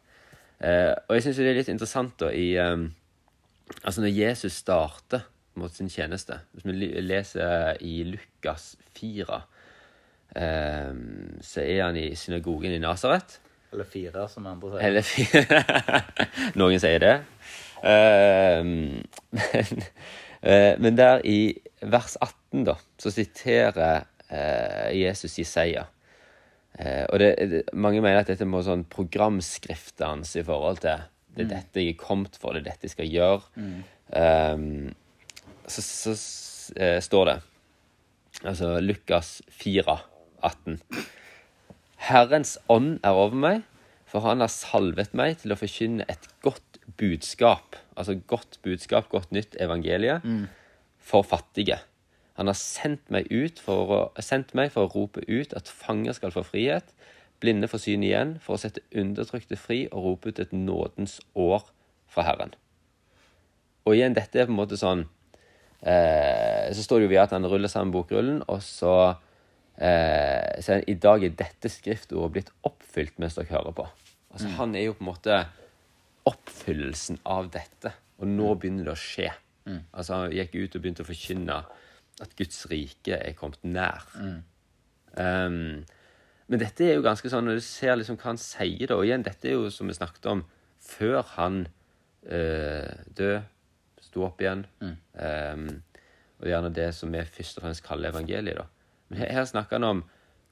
[0.64, 2.76] Eh, og jeg syns det er litt interessant da i eh,
[3.82, 5.24] Altså når Jesus starter
[5.58, 9.40] mot sin tjeneste Hvis vi leser i Lukas 4,
[10.36, 10.92] eh,
[11.42, 13.38] så er han i synagogen i Nasaret.
[13.74, 14.86] Eller fire, som andre sier.
[14.86, 16.02] Eller fire.
[16.60, 17.14] Noen sier det.
[17.82, 18.60] Eh,
[19.34, 19.82] men,
[20.42, 25.88] eh, men der i vers 18, da, så siterer eh, Jesus Jesaja.
[26.78, 31.44] Eh, og det, mange mener at dette må sånn programskriftet hans i forhold til det
[31.44, 33.66] er dette jeg er kommet for, det er dette jeg skal gjøre.
[34.14, 34.64] Eh,
[35.66, 36.14] så så
[36.76, 37.40] eh, står det
[38.44, 39.94] Altså Lukas 4,
[40.42, 40.80] 18.
[42.10, 43.62] Herrens ånd er over meg,
[44.10, 47.78] for han har salvet meg til å forkynne et godt budskap.
[47.96, 50.18] Altså godt budskap, godt nytt evangelie,
[50.98, 51.78] for fattige.
[52.38, 56.16] Han har sendt meg, ut for å, sendt meg for å rope ut at fanger
[56.16, 56.90] skal få frihet,
[57.42, 61.62] blinde få syn igjen, for å sette undertrykte fri og rope ut et nådens år
[62.10, 62.54] fra Herren.
[63.84, 65.04] Og igjen, dette er på en måte sånn
[65.84, 68.94] eh, Så står det jo ved at han ruller sammen bokrullen, og så
[69.76, 73.86] eh, han I dag er dette skriftordet blitt oppfylt mens dere hører på.
[74.34, 75.38] Altså Han er jo på en måte
[76.26, 79.30] oppfyllelsen av dette, og nå begynner det å skje.
[79.92, 81.60] Altså Han gikk ut og begynte å forkynne
[82.22, 84.04] at Guds rike er kommet nær.
[85.18, 85.84] Um,
[86.48, 89.06] men dette er jo ganske sånn, når du ser liksom hva han sier da, og
[89.06, 90.42] igjen, dette er jo som vi snakket om,
[90.84, 91.62] før han
[92.28, 93.42] uh, død,
[94.04, 95.68] sto opp igjen, um,
[96.42, 98.66] og gjerne det som vi først og fremst kaller evangeliet da.
[99.08, 100.04] Men her, her snakker han om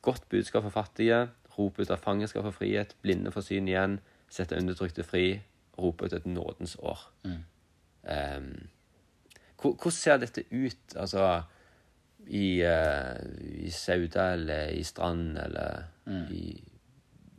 [0.02, 1.26] godt budskap for fattige,
[1.58, 3.98] rope ut av fangenskap for frihet, blinde for syn igjen,
[4.32, 5.42] sette undertrykte fri,
[5.78, 7.02] rope ut et nådens år.
[7.26, 7.38] Um,
[8.02, 8.81] hvor-
[9.62, 11.42] hvordan ser dette ut, altså,
[12.26, 13.18] i, eh,
[13.66, 15.84] i Sauda eller i Strand eller
[16.30, 16.44] i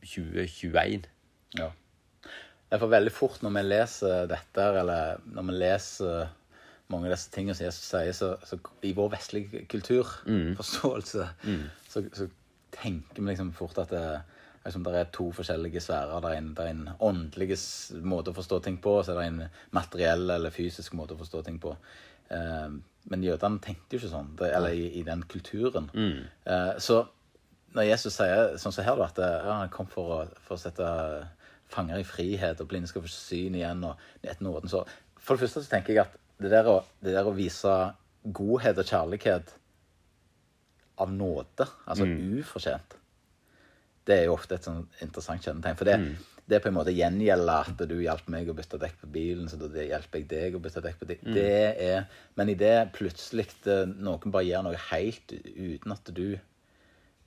[0.03, 1.07] 2021?
[1.59, 1.71] Ja.
[2.23, 6.31] Det er for veldig fort når vi leser dette, eller når vi leser
[6.91, 11.27] mange av disse tingene som Jesus sier, så, så i vår vestlige kulturforståelse,
[11.89, 12.29] så, så
[12.73, 14.05] tenker vi liksom fort at det,
[14.65, 16.21] liksom, det er to forskjellige sfærer.
[16.23, 17.59] Det er en, det er en åndelig
[18.09, 19.43] måte å forstå ting på, og så er det en
[19.77, 21.75] materiell eller fysisk måte å forstå ting på.
[22.31, 22.75] Eh,
[23.11, 25.89] men jødene tenkte jo ikke sånn, det, eller i, i den kulturen.
[25.91, 26.21] Mm.
[26.79, 27.01] så
[27.73, 30.87] når Jesus sier sånn som her, at ja, han kom for å, for å sette
[31.73, 34.85] fanger i frihet, og blinde skal få syn igjen, og etter nåden, så
[35.23, 37.71] For det første så tenker jeg at det der å, det der å vise
[38.23, 39.53] godhet og kjærlighet
[40.99, 42.97] av nåde, altså ufortjent,
[44.03, 45.77] det er jo ofte et sånn interessant kjennetegn.
[45.79, 45.95] For det,
[46.49, 49.55] det på en måte gjengjelder at du hjalp meg å bytte dekk på bilen, så
[49.61, 51.35] da hjelper jeg deg å bytte dekk på bilen.
[51.37, 53.47] Det er, men i det plutselig
[53.95, 56.39] noen bare gjør noe helt uten at du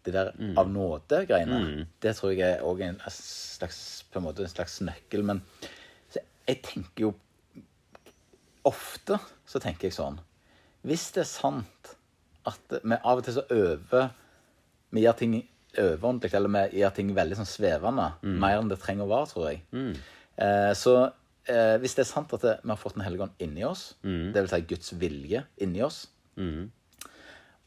[0.06, 4.52] Det der av nåde-greiene, det tror jeg er òg en slags, på en måte en
[4.52, 5.24] slags nøkkel.
[5.26, 5.40] Men
[6.46, 7.14] jeg tenker jo
[8.66, 10.20] Ofte så tenker jeg sånn
[10.86, 11.92] Hvis det er sant
[12.46, 14.08] at vi av og til så øver
[14.94, 15.36] Vi gjør ting
[15.82, 18.08] overordentlig, eller vi gjør ting veldig sånn svevende.
[18.42, 19.60] Mer enn det trenger å være, tror jeg.
[20.36, 20.94] Eh, så
[21.48, 23.94] eh, hvis det er sant at det, vi har fått Den hellige ånd inni oss,
[24.34, 26.02] det vil si Guds vilje inni oss,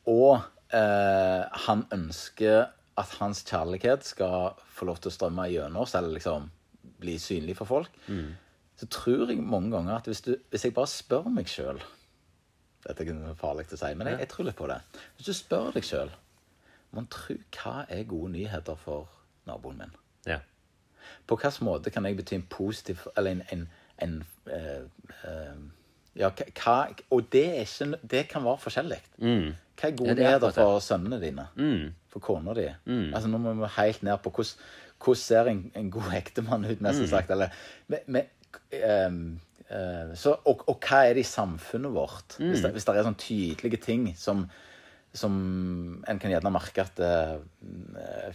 [0.06, 0.41] og
[0.74, 2.67] eh, han ønsker
[3.00, 6.50] at hans kjærlighet skal få lov til å strømme gjennom oss, eller liksom
[7.00, 7.89] bli synlig for folk,
[8.80, 11.80] så tror jeg mange ganger at hvis, du, hvis jeg bare spør meg sjøl
[12.86, 14.78] Dette er ikke farlig å si, men jeg, jeg tror litt på det.
[15.17, 16.12] Hvis du spør deg sjøl
[16.95, 19.10] Man tru hva er gode nyheter for
[19.47, 19.97] naboen min?
[20.28, 20.39] Ja.
[21.28, 23.67] På hvilken måte kan jeg bety en positiv Eller en, en,
[24.02, 24.15] en
[24.49, 24.86] uh,
[25.23, 25.60] uh,
[26.19, 26.75] Ja, hva
[27.10, 28.99] Og det, er ikke, det kan være forskjellig.
[29.80, 31.47] Hva er gode er nyheter for sønnene dine?
[32.10, 32.65] For kona di?
[33.13, 34.65] Altså Nå må vi helt ned på hvordan,
[35.04, 37.32] hvordan ser en, en god ektemann ut, mest sagt.
[37.32, 37.54] Eller,
[37.88, 38.34] med, med,
[39.08, 42.36] um, uh, så, og, og hva er det i samfunnet vårt?
[42.39, 44.49] Hvis, det, hvis det er sånne tydelige ting som
[45.13, 47.39] som en kan gjerne merke at eh,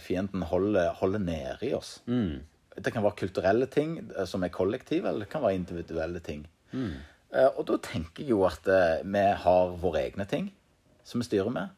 [0.03, 1.97] fienden holder, holder nede i oss.
[2.75, 6.45] Det kan være kulturelle ting eh, som er kollektive, eller det kan være individuelle ting.
[6.75, 6.97] Mm.
[7.55, 10.49] og da tenker jeg jo at eh, vi har våre egne ting
[11.07, 11.77] som vi styrer med.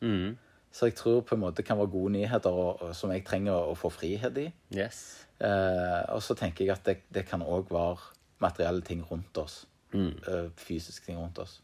[0.74, 3.26] Så jeg tror på en måte det kan være gode nyheter og, og, som jeg
[3.26, 4.48] trenger å, å få frihet i.
[4.74, 5.28] Yes.
[5.38, 9.66] Eh, og så tenker jeg at det, det kan òg være materielle ting rundt oss.
[9.94, 10.52] Mm.
[10.60, 11.62] fysiske ting rundt oss.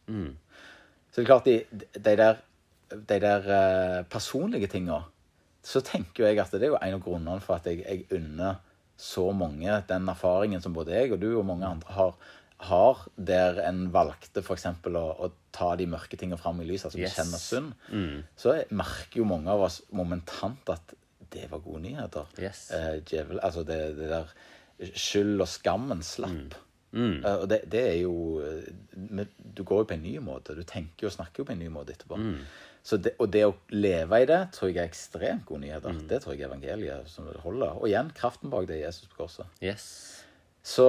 [1.12, 2.38] Så det er klart, de, de der,
[2.94, 5.02] de der eh, personlige tinga,
[5.64, 8.06] så tenker jo jeg at det er jo en av grunnene for at jeg, jeg
[8.20, 8.58] unner
[9.00, 12.18] så mange den erfaringen som både jeg og du og mange andre har,
[12.64, 14.68] har der en valgte f.eks.
[14.70, 17.16] Å, å ta de mørke tingene fram i lyset, altså Yes.
[17.16, 17.72] bekjenne synd,
[18.40, 20.94] så merker jo mange av oss momentant at
[21.34, 22.28] det var gode nyheter.
[22.38, 22.68] Yes.
[22.76, 24.34] Eh, djevel, altså det, det der
[24.94, 26.60] skyld og skammen slapp.
[27.26, 28.12] Eh, og det, det er jo
[28.46, 29.24] eh,
[29.58, 30.54] Du går jo på en ny måte.
[30.54, 32.20] Du tenker jo og snakker jo på en ny måte etterpå.
[32.20, 32.28] Så
[32.84, 36.02] det, og det å leve i det tror jeg er ekstremt gode nyheter.
[36.10, 37.78] Det tror jeg er evangeliet som holder.
[37.80, 39.48] Og igjen, kraften bak det er Jesus på korset.
[39.64, 39.86] Yes.
[40.64, 40.88] Så,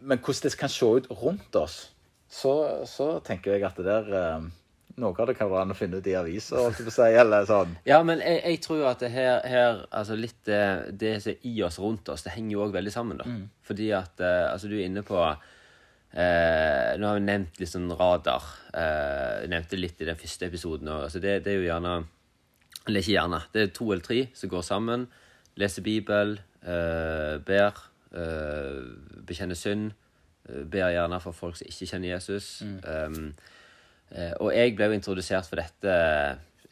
[0.00, 1.80] men hvordan det kan se ut rundt oss,
[2.28, 4.48] så, så tenker jeg at det der eh,
[4.98, 6.94] Noe av det kan være an å finne ut i aviser, holdt jeg på å
[6.96, 7.76] si, eller sånn.
[7.86, 10.58] Ja, men jeg, jeg tror at det her, her altså litt det,
[10.98, 13.36] det som er i oss rundt oss, det henger jo òg veldig sammen, da.
[13.68, 15.20] Fordi at eh, Altså, du er inne på
[16.12, 18.44] eh, Nå har vi nevnt litt sånn radar.
[18.72, 20.88] Eh, jeg nevnte litt i den første episoden.
[20.88, 21.94] Altså det, det er jo gjerne
[22.88, 23.42] Eller ikke gjerne.
[23.52, 25.06] Det er to eller tre som går sammen.
[25.58, 27.72] Leser Bibel, eh, ber,
[28.14, 28.82] eh,
[29.28, 29.92] bekjenner synd.
[30.48, 32.62] eh, Ber gjerne for folk som ikke kjenner Jesus.
[32.64, 33.34] Um,
[34.08, 35.94] Eh, og jeg ble jo introdusert for dette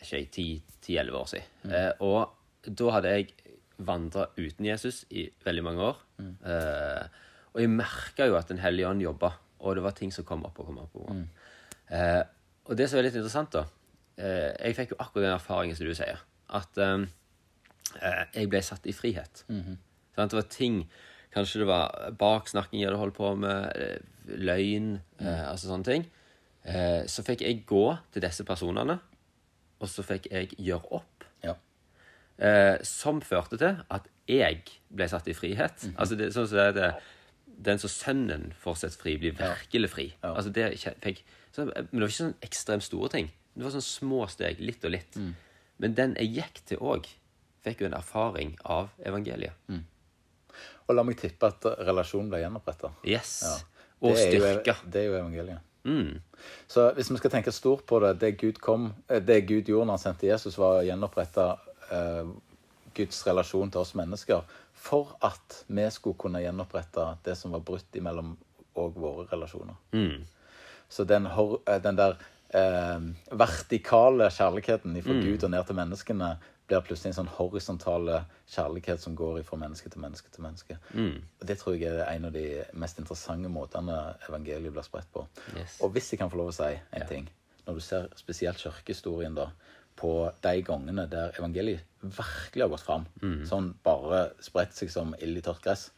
[0.00, 1.68] ikke jeg, 10-11 år siden.
[1.68, 2.30] Eh, og
[2.64, 3.26] da hadde jeg
[3.84, 5.98] vandra uten Jesus i veldig mange år.
[6.48, 7.02] Eh,
[7.56, 9.32] og jeg merka jo at Den hellige ånd jobba,
[9.64, 10.96] og det var ting som kom opp og kom opp.
[11.00, 11.26] Og, mm.
[11.96, 12.22] Eh,
[12.66, 13.62] og det som er litt interessant, da
[14.18, 16.20] eh, Jeg fikk jo akkurat den erfaringen som du sier.
[16.52, 17.06] At eh,
[18.02, 19.44] eh, jeg ble satt i frihet.
[20.16, 20.32] Sant?
[20.32, 20.84] Det var ting
[21.36, 26.06] Kanskje det var baksnakking jeg hadde holdt på med, eh, løgn, eh, altså sånne ting.
[26.64, 28.96] Eh, så fikk jeg gå til disse personene,
[29.76, 31.26] og så fikk jeg gjøre opp.
[31.44, 31.58] Ja.
[32.38, 35.90] Eh, som førte til at jeg ble satt i frihet.
[36.00, 36.90] Altså det, sånn som det det,
[37.56, 40.06] Den som sønnen får sett fri, blir virkelig fri.
[40.22, 40.66] Altså det
[41.02, 43.30] fikk, så, men det var ikke sånn ekstremt store ting.
[43.56, 45.16] Det var sånn små steg, litt og litt.
[45.80, 47.06] Men den jeg gikk til òg,
[47.64, 49.52] fikk jo en erfaring av evangeliet.
[50.86, 52.92] Og la meg tippe at relasjonen ble gjenoppretta.
[53.08, 53.40] Yes.
[54.00, 54.76] Og Det er jo- styrka.
[54.84, 55.60] Det er jo evangeliet.
[55.86, 56.20] Mm.
[56.68, 59.86] Så hvis vi skal tenke stort på det, det Gud, kom, eh, det Gud gjorde
[59.86, 61.58] når han sendte Jesus, var å gjenopprette
[61.92, 62.26] eh,
[62.94, 64.42] Guds relasjon til oss mennesker
[64.86, 68.36] for at vi skulle kunne gjenopprette det som var brutt imellom
[68.76, 69.76] og våre relasjoner.
[69.92, 70.26] Mm.
[70.88, 72.18] Så den, eh, den der
[72.54, 79.02] eh, vertikale kjærligheten fra Gud og ned til menneskene blir plutselig en sånn horisontale kjærlighet
[79.02, 80.78] som går fra menneske til menneske til menneske.
[81.40, 85.26] Og Det tror jeg er en av de mest interessante måtene evangeliet blir spredt på.
[85.54, 85.78] Yes.
[85.80, 87.28] Og hvis jeg kan få lov å si en ting
[87.66, 89.48] Når du ser spesielt kirkehistorien da,
[89.96, 91.82] på de gangene der evangeliet
[92.14, 93.06] virkelig har gått fram,
[93.48, 95.90] sånn bare spredt seg som ild i tørt gress,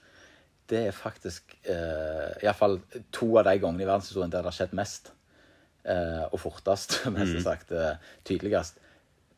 [0.69, 2.77] det er faktisk eh, iallfall
[3.15, 5.13] to av de gangene i verdenshistorien der det har skjedd mest.
[5.89, 7.73] Eh, og fortest, mest sagt.
[7.73, 7.97] Eh,
[8.29, 8.81] tydeligst.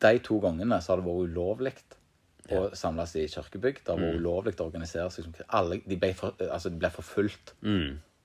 [0.01, 1.75] De to gangene så har det vært ulovlig
[2.51, 3.79] å samles i kirkebygg.
[3.79, 4.19] Det har vært mm.
[4.19, 5.29] ulovlig å organisere seg.
[5.29, 7.53] som- Alle, de, ble for, altså, de ble forfulgt.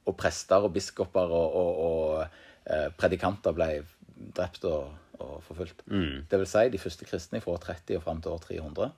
[0.07, 3.71] Og prester og biskoper og, og, og eh, predikanter ble
[4.35, 5.83] drept og, og forfulgt.
[6.31, 8.93] Det vil si, de første kristne fra år 30 og fram til år 300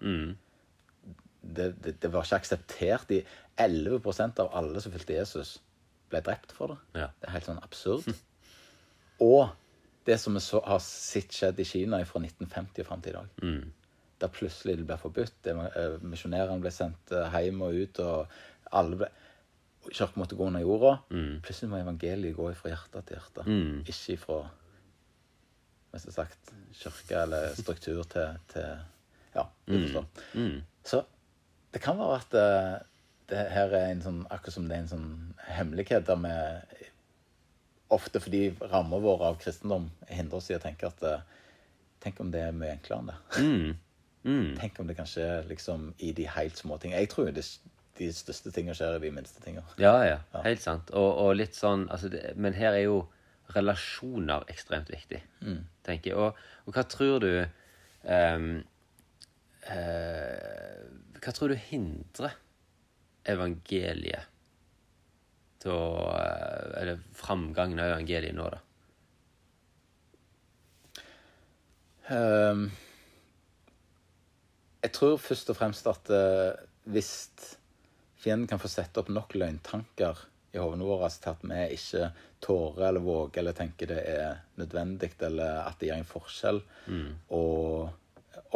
[1.42, 3.09] det, det, det var ikke akseptert.
[3.09, 3.22] De
[3.59, 5.57] 11% av alle som fulgte Jesus,
[6.11, 6.78] ble drept for det.
[7.00, 7.07] Ja.
[7.20, 8.09] Det er helt sånn absurd.
[9.24, 9.48] Og
[10.07, 13.16] det som vi så, har sett skjedd i Kina fra 1950 og fram til i
[13.18, 13.28] dag.
[14.18, 15.46] Der plutselig det ble forbudt.
[15.46, 19.11] eh, Misjonærene ble sendt eh, hjem og ut, og alle ble
[19.88, 20.90] Kirken måtte gå under jorda.
[21.46, 23.44] Plutselig må evangeliet gå fra hjerte til hjerte.
[23.88, 24.40] Ikke fra
[25.92, 28.68] mest sagt, kirke eller struktur til, til
[29.35, 30.07] Ja, du forstår.
[30.85, 31.03] Så
[31.72, 32.77] det kan være at eh,
[33.29, 35.11] det her er en sånn Akkurat som det er en sånn
[35.53, 36.37] hemmelighet der vi
[37.92, 41.27] ofte fordi rammer våre av kristendom hindrer oss i å tenke at eh,
[41.98, 43.79] Tenk om det er mye enklere enn det.
[44.61, 46.92] Tenk om det kan skje liksom i de helt små ting.
[46.94, 47.42] Jeg tror jo det,
[47.98, 49.66] de største tingene skjer i de minste tingene.
[49.83, 50.18] Ja, ja.
[50.44, 50.92] Helt sant.
[50.94, 53.01] Og, og litt sånn altså det, Men her er jo
[53.54, 55.22] relasjoner ekstremt viktig,
[55.87, 56.18] tenker jeg.
[56.18, 57.30] Og, og hva tror du
[58.04, 58.50] um,
[59.68, 60.82] uh,
[61.18, 62.37] Hva tror du hindrer
[63.28, 64.34] evangeliet
[65.58, 68.61] til å eh, Eller framgangen av evangeliet nå, da?
[72.08, 72.68] Um,
[74.80, 76.54] jeg tror først og fremst at eh,
[76.88, 77.11] hvis
[78.18, 80.22] fienden kan få sette opp nok løgntanker
[80.54, 85.11] i hodene våre til at vi ikke tårer eller våger eller tenker det er nødvendig,
[85.20, 86.61] eller at det gjør en forskjell
[87.30, 87.42] å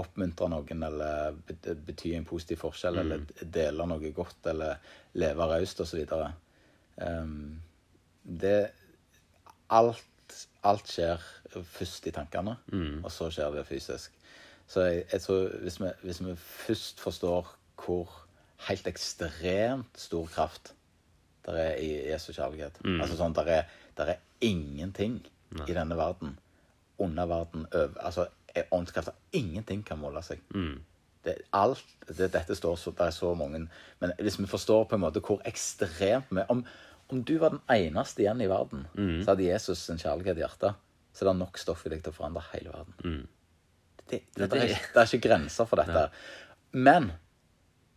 [0.00, 4.78] oppmuntre noen eller bet- bety en positiv forskjell, eller dele noe godt, eller
[5.14, 6.06] leve raust osv.
[6.96, 7.60] Um,
[8.24, 8.70] det
[9.68, 11.20] alt, alt skjer
[11.64, 12.56] først i tankene,
[13.04, 14.12] og så skjer det fysisk.
[14.66, 17.50] Så jeg, jeg tror hvis vi, hvis vi først forstår
[17.82, 18.08] hvor
[18.68, 20.72] helt ekstremt stor kraft
[21.46, 22.78] det er i Jesu kjærlighet.
[23.02, 23.62] Altså sånn, der er,
[23.98, 25.20] der er ingenting
[25.68, 26.38] i denne verden,
[27.02, 29.14] under verden, over Altså, er åndskrefter.
[29.32, 30.40] Ingenting kan måle seg.
[31.24, 33.66] Det, alt, det, dette står så, det er så mange.
[34.02, 36.64] Men hvis vi forstår på en måte hvor ekstremt vi om,
[37.08, 38.86] om du var den eneste igjen i verden,
[39.22, 40.74] så hadde Jesus sin kjærlighet i hjertet,
[41.12, 42.94] så er det nok stoff i deg til å forandre hele verden.
[44.08, 46.06] Det, det, det, er, det er ikke grenser for dette.
[46.72, 47.12] Men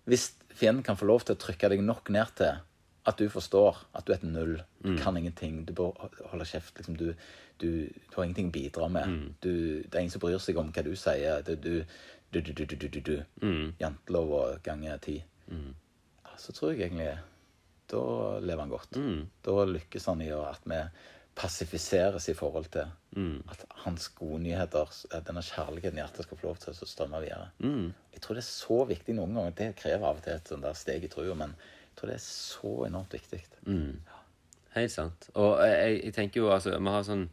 [0.05, 2.59] hvis fienden kan få lov til å trykke deg nok ned til
[3.05, 4.55] at du forstår at du er et null.
[4.81, 4.97] Du mm.
[4.97, 5.61] kan ingenting.
[5.67, 6.73] Du bør holde kjeft.
[6.77, 6.97] Liksom.
[6.97, 7.13] Du,
[7.61, 9.11] du, du, har ingenting å bidra med.
[9.11, 9.27] Mm.
[9.43, 11.45] Du, det er ingen som bryr seg om hva du sier.
[11.45, 11.83] Det, Du,
[12.33, 13.15] du, du, du, du, du, du.
[13.41, 13.75] Mm.
[13.79, 15.19] Jantelova ganger ti.
[15.47, 15.73] Mm.
[16.37, 17.13] Så tror jeg egentlig
[17.87, 18.01] Da
[18.41, 18.97] lever han godt.
[18.97, 19.27] Mm.
[19.45, 20.81] Da lykkes han i at vi
[21.35, 23.43] passifiseres i forhold til mm.
[23.51, 24.91] at hans gode nyheter,
[25.27, 27.49] denne kjærligheten i hjertet, skal få lov til å strømme videre.
[27.59, 27.89] Mm.
[28.15, 29.57] Jeg tror det er så viktig noen ganger.
[29.59, 31.57] Det krever av og til et sånt der steg i trua, men
[31.95, 33.39] jeg tror det er så enormt viktig.
[34.75, 35.29] Helt sant.
[35.39, 37.29] Og jeg, jeg tenker jo altså Vi har sånn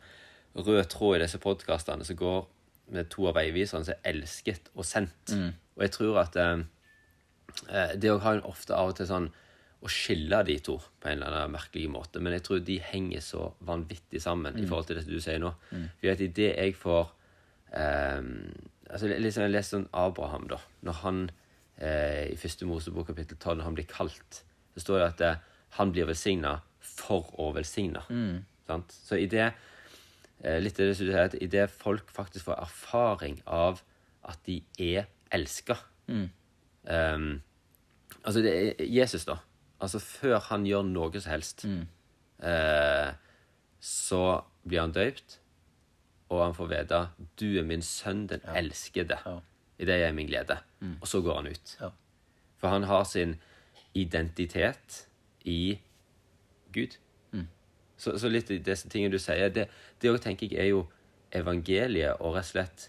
[0.54, 2.44] rød tråd i disse podkastene som går
[2.94, 5.32] med to av veiviserne som er elsket og sendt.
[5.74, 6.62] Og jeg tror at eh,
[7.72, 9.26] eh, det å ha en ofte av og til sånn
[9.82, 12.20] å skille de to på en eller annen merkelig måte.
[12.22, 15.50] Men jeg tror de henger så vanvittig sammen i forhold til det du sier nå.
[15.98, 17.10] For at i det jeg får
[17.74, 18.22] eh,
[18.92, 20.60] altså liksom Jeg leser om Abraham, da.
[20.86, 21.20] Når han
[21.80, 24.44] eh, i første Mosebok kapittel 12, når han blir kalt,
[24.74, 25.32] så står det at det,
[25.78, 28.02] han blir velsigna for å velsigne.
[28.08, 28.44] Mm.
[28.88, 29.50] Så i det
[30.42, 33.82] eh, litt det du sier, at i det folk faktisk får erfaring av
[34.28, 35.76] at de er elska
[36.88, 37.42] Ehm,
[38.24, 39.40] Altså, det er Jesus, da.
[39.82, 41.64] Altså, før han gjør noe som helst,
[42.38, 43.14] eh,
[43.80, 44.20] så
[44.68, 45.40] blir han døypt,
[46.30, 47.00] og han får vite
[47.36, 49.18] 'Du er min sønn, den elskede'.
[49.26, 49.40] Ja.
[49.78, 50.58] I det er min glede.
[51.00, 51.76] Og så går han ut.
[51.80, 51.90] Ja.
[52.58, 53.40] For han har sin
[53.98, 55.06] identitet
[55.48, 55.78] i
[56.72, 56.98] Gud.
[58.02, 59.68] Så, så litt i disse tingene du sier, det,
[60.02, 60.86] det også tenker jeg er jo
[61.32, 62.88] evangeliet, og rett og slett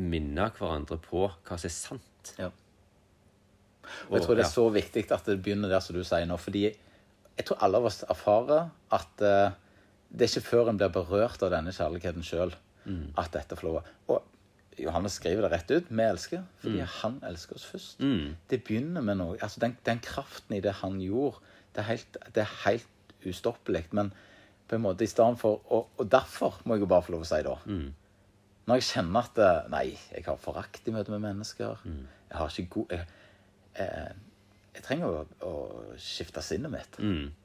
[0.00, 2.32] minne hverandre på hva som er sant.
[2.40, 2.50] Ja.
[4.08, 6.36] Og jeg tror det er så viktig at det begynner der som du sier nå.
[6.40, 9.54] Fordi jeg tror alle av oss erfarer at uh,
[10.10, 12.52] det er ikke før en blir berørt av denne kjærligheten sjøl,
[13.18, 13.88] at dette får lov.
[14.10, 14.29] Og
[14.80, 15.90] Johannes skriver det rett ut.
[15.90, 18.00] Vi elsker fordi han elsker oss først.
[18.50, 21.40] Det begynner med noe altså den, den kraften i det han gjorde,
[21.74, 23.84] det er helt, det er helt ustoppelig.
[23.96, 24.12] Men
[24.70, 27.26] på en måte i stedet for og, og derfor må jeg jo bare få lov
[27.26, 27.56] å si det.
[27.66, 27.88] Mm.
[28.70, 31.78] Når jeg kjenner at eh, Nei, jeg har forakt i møte med mennesker.
[32.30, 33.06] Jeg har ikke god jeg,
[33.78, 34.18] jeg,
[34.76, 35.54] jeg trenger å, å
[35.98, 36.98] skifte sinnet mitt.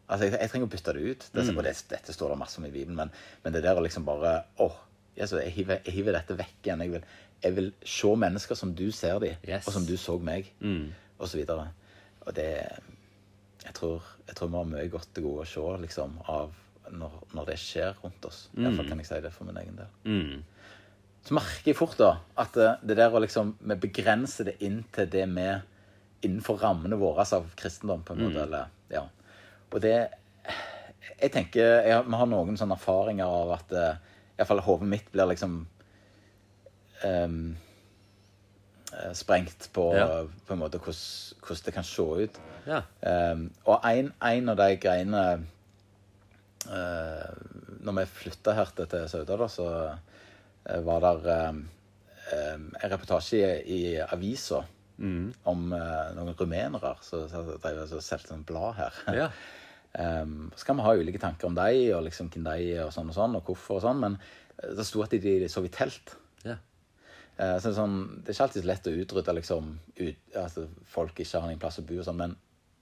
[0.06, 1.30] Altså, jeg, jeg trenger å bytte det ut.
[1.34, 3.86] Det, og det, dette står det masse om i Bibelen, men, men det der å
[3.86, 4.78] liksom bare åh,
[5.16, 6.84] jeg, hiver, jeg hiver dette vekk igjen.
[6.86, 7.08] Jeg vil,
[7.44, 9.68] Jeg vil se mennesker som du ser dem, Yes.
[9.68, 10.92] og som du så meg, Mm.
[11.20, 11.68] og så videre.
[12.26, 12.70] Og det
[13.66, 16.52] Jeg tror, jeg tror vi har mye godt til gode å se liksom, av
[16.92, 18.50] når, når det skjer rundt oss.
[18.54, 19.88] I hvert fall kan jeg si det for min egen del.
[20.06, 20.44] Mm.
[21.26, 24.84] Så merker jeg fort da at eh, det der å liksom Vi begrenser det inn
[24.94, 25.48] til det vi
[26.30, 28.44] Innenfor rammene våre av kristendom, på en måte.
[28.44, 29.02] Eller, ja.
[29.72, 30.10] Og det
[31.22, 33.96] Jeg tenker jeg, Vi har noen sånne erfaringer av at uh,
[34.38, 35.66] Iallfall hodet mitt blir liksom
[37.04, 37.28] eh,
[39.14, 40.26] Sprengt på, Ja.
[40.48, 42.40] på en måte hvordan, det kan se ut.
[42.66, 42.82] Ja.
[43.32, 45.24] Um, og en, en av de greiene
[46.66, 47.34] uh,
[47.86, 51.60] Når vi flytta her til, Sauda, da, så uh, var det um,
[52.34, 54.64] um, en reportasje i, i avisa
[54.98, 59.02] om uh, noen rumenere som solgte sånn blad her.
[59.14, 59.30] Ja.
[60.00, 62.96] Um, så kan vi ha ulike tanker om dem, og liksom hvem de er, og
[62.96, 64.18] sånn og sånn, og hvorfor og sånn, men
[64.56, 66.16] det sto at de, de sov i telt.
[67.38, 70.36] Eh, så det, er sånn, det er ikke alltid så lett å utrydde liksom, ut,
[70.42, 72.36] altså, folk ikke har en plass å bo og sånn, men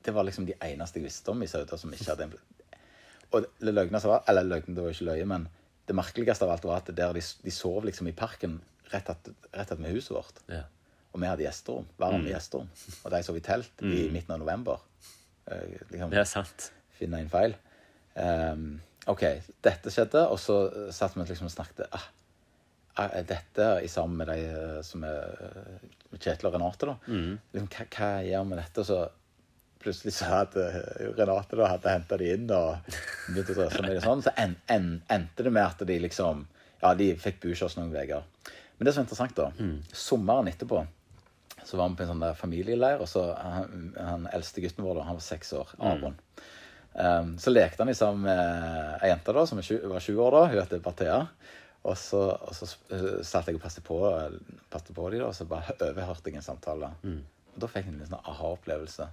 [0.03, 2.37] det var liksom de eneste jeg visste om i Sauda som ikke hadde en.
[3.33, 5.47] Og det løgneste var, eller løgn, det var ikke løye, men
[5.87, 8.59] det merkeligste av alt var at der de, de sov liksom i parken
[8.93, 10.39] rett att med huset vårt.
[10.47, 10.63] Ja.
[11.13, 12.69] Og vi hadde gjesterom, varme gjesterom.
[13.03, 14.81] Og de sov i telt i midten av november.
[15.49, 16.71] Uh, liksom, Det er sant.
[16.97, 17.55] finne en feil.
[18.13, 19.23] Um, OK,
[19.65, 20.57] dette skjedde, og så
[20.93, 22.05] satt vi liksom og snakket ah,
[22.93, 26.95] Dette i sammen med de eh, som er eh, Kjetil og Renate, da.
[27.55, 28.85] Liksom, hva, hva gjør vi dette?
[28.85, 28.99] Så
[29.83, 32.91] plutselig så hadde eh, Renate da hadde henta de inn og
[33.29, 34.21] begynt å drøse med dem sånn.
[34.25, 36.45] Så en, en, endte det med at de liksom
[36.83, 38.25] Ja, de fikk bo hos noen uker.
[38.77, 39.49] Men det som er interessant, da
[39.95, 40.83] Sommeren etterpå
[41.63, 44.97] så var vi på en sånn der familieleir, og så han, han eldste gutten vår,
[44.99, 46.17] da, han var seks år, Aron.
[46.93, 50.35] Um, så lekte han sammen med ei jente da, som var 20, var 20 år
[50.35, 51.21] da, hun heter Bathea.
[51.83, 53.97] Og så, og så uh, satt jeg og passet på,
[54.71, 56.93] passet på dem, og så bare overhørte jeg en samtale.
[57.53, 59.09] Og da fikk jeg en sånn aha-opplevelse.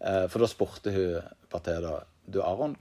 [0.00, 1.98] Eh, for da spurte hun partiet da,
[2.30, 2.76] du Aron,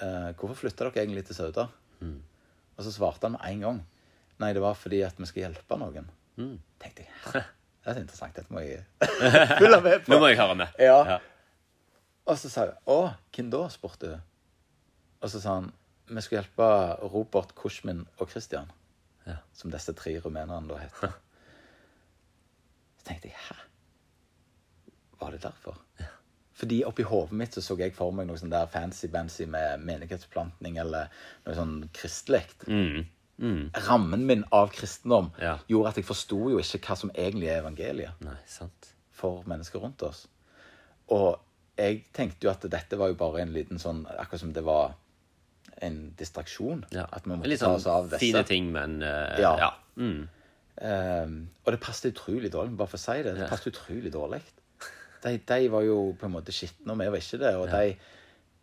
[0.00, 1.68] eh, hvorfor flytta dere egentlig til Sauda?
[2.78, 3.80] Og så svarte han med en gang.
[4.38, 6.08] Nei, det var fordi at vi skal hjelpe noen.
[6.36, 7.44] Tenkte jeg, hæ?
[7.88, 8.36] Det er interessant.
[8.36, 8.82] Dette må jeg
[9.62, 10.10] følge med på.
[10.12, 10.74] Nå må jeg høre med.
[10.82, 11.18] Ja.
[12.28, 14.26] Og så sa hun 'Å, hvem da?' spurte hun.
[15.22, 15.70] Og så sa han
[16.10, 16.68] 'Vi skulle hjelpe
[17.12, 18.70] Robert, Kushmin og Christian',
[19.26, 19.36] Ja.
[19.52, 21.12] som disse tre rumenerne da heter.
[22.98, 23.54] Så tenkte jeg 'Hæ?
[25.20, 25.78] Var det derfor?'
[26.58, 30.78] Fordi oppi hodet mitt så så jeg for meg noe sånn der fancy-bancy med menighetsplantning
[30.82, 31.06] eller
[31.46, 32.42] noe sånn kristelig.
[32.66, 33.04] Mm.
[33.38, 33.70] Mm.
[33.88, 35.58] Rammen min av kristendom Ja.
[35.68, 38.94] gjorde at jeg forsto jo ikke hva som egentlig er evangeliet Nei, sant.
[39.12, 40.26] for mennesker rundt oss.
[41.08, 41.38] Og
[41.78, 44.94] jeg tenkte jo at dette var jo bare en liten sånn Akkurat som det var
[45.82, 46.84] en distraksjon.
[46.94, 47.06] Ja.
[47.12, 48.20] At vi måtte Litt ta sånn oss av disse.
[48.22, 49.52] fine ting, men uh, Ja.
[49.60, 49.70] ja.
[49.96, 50.28] Mm.
[50.78, 52.76] Um, og det passet utrolig dårlig.
[52.78, 53.34] Bare for å si det.
[53.38, 54.42] Det passet utrolig dårlig.
[55.24, 57.54] De, de var jo på en måte skitne, og vi var ikke det.
[57.58, 57.96] Og de,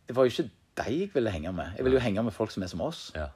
[0.07, 0.49] det var jo ikke
[0.85, 1.73] de jeg ville henge med.
[1.77, 3.09] Jeg ville jo henge med folk som er som oss.
[3.15, 3.27] ja.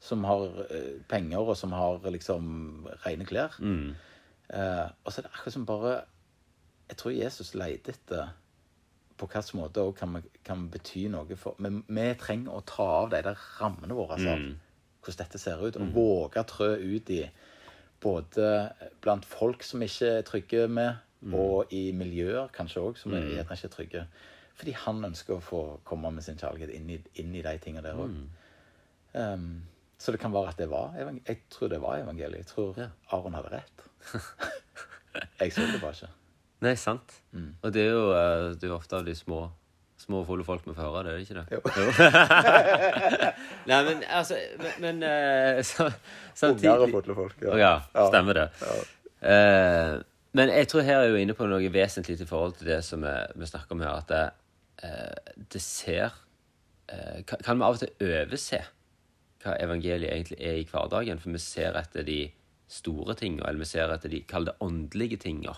[0.00, 3.52] Som har eh, penger, og som har liksom rene klær.
[3.60, 3.90] Mm.
[4.48, 5.90] Eh, og så er det akkurat som bare
[6.88, 8.30] Jeg tror Jesus leter etter
[9.20, 13.12] på hvilken måte òg kan, kan bety noe for Men vi trenger å ta av
[13.12, 14.50] de der rammene våre altså, mm.
[15.04, 17.22] hvordan dette ser ut, og våge å trø ut i
[18.00, 18.50] både
[19.04, 21.00] blant folk som ikke er trygge med,
[21.36, 24.04] og i miljøer kanskje òg, som er gjerne ikke er trygge.
[24.60, 27.84] Fordi han ønsker å få komme med sin kjærlighet inn i, inn i de tingene
[27.84, 28.16] der òg.
[29.12, 29.50] Um,
[30.00, 31.28] så det kan være at det var evangeliet.
[31.28, 32.40] Jeg tror det var evangeliet.
[32.40, 32.88] Jeg tror Ja.
[33.12, 33.84] Aron hadde rett.
[35.40, 36.12] jeg så det bare ikke.
[36.60, 37.16] Nei, sant.
[37.32, 37.54] Mm.
[37.62, 39.48] Og det er jo eh, det er ofte av de små
[40.00, 41.42] Små fulle folk vi får høre, det er det ikke det?
[41.52, 41.58] Jo.
[43.68, 47.42] Nei, men altså Men, men eh, samtidig Unger og fulle folk.
[47.44, 47.74] Ja.
[47.92, 48.46] ja, stemmer det.
[49.20, 49.98] Eh,
[50.32, 53.04] men jeg tror her er jo inne på noe vesentlig i forhold til det som
[53.04, 54.24] vi, vi snakker om her, at det,
[54.88, 56.14] eh, det ser
[56.88, 58.62] eh, kan, kan vi av og til overse
[59.40, 61.20] hva evangeliet egentlig er i hverdagen?
[61.20, 62.22] For vi ser etter de
[62.70, 65.56] store tingene, eller vi ser etter de kall det åndelige tingene.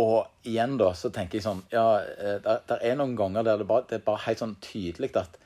[0.00, 3.68] Og igjen da, så tenker jeg sånn Ja, eh, der er noen ganger der det,
[3.68, 5.36] bare, det er bare helt sånn tydelig at,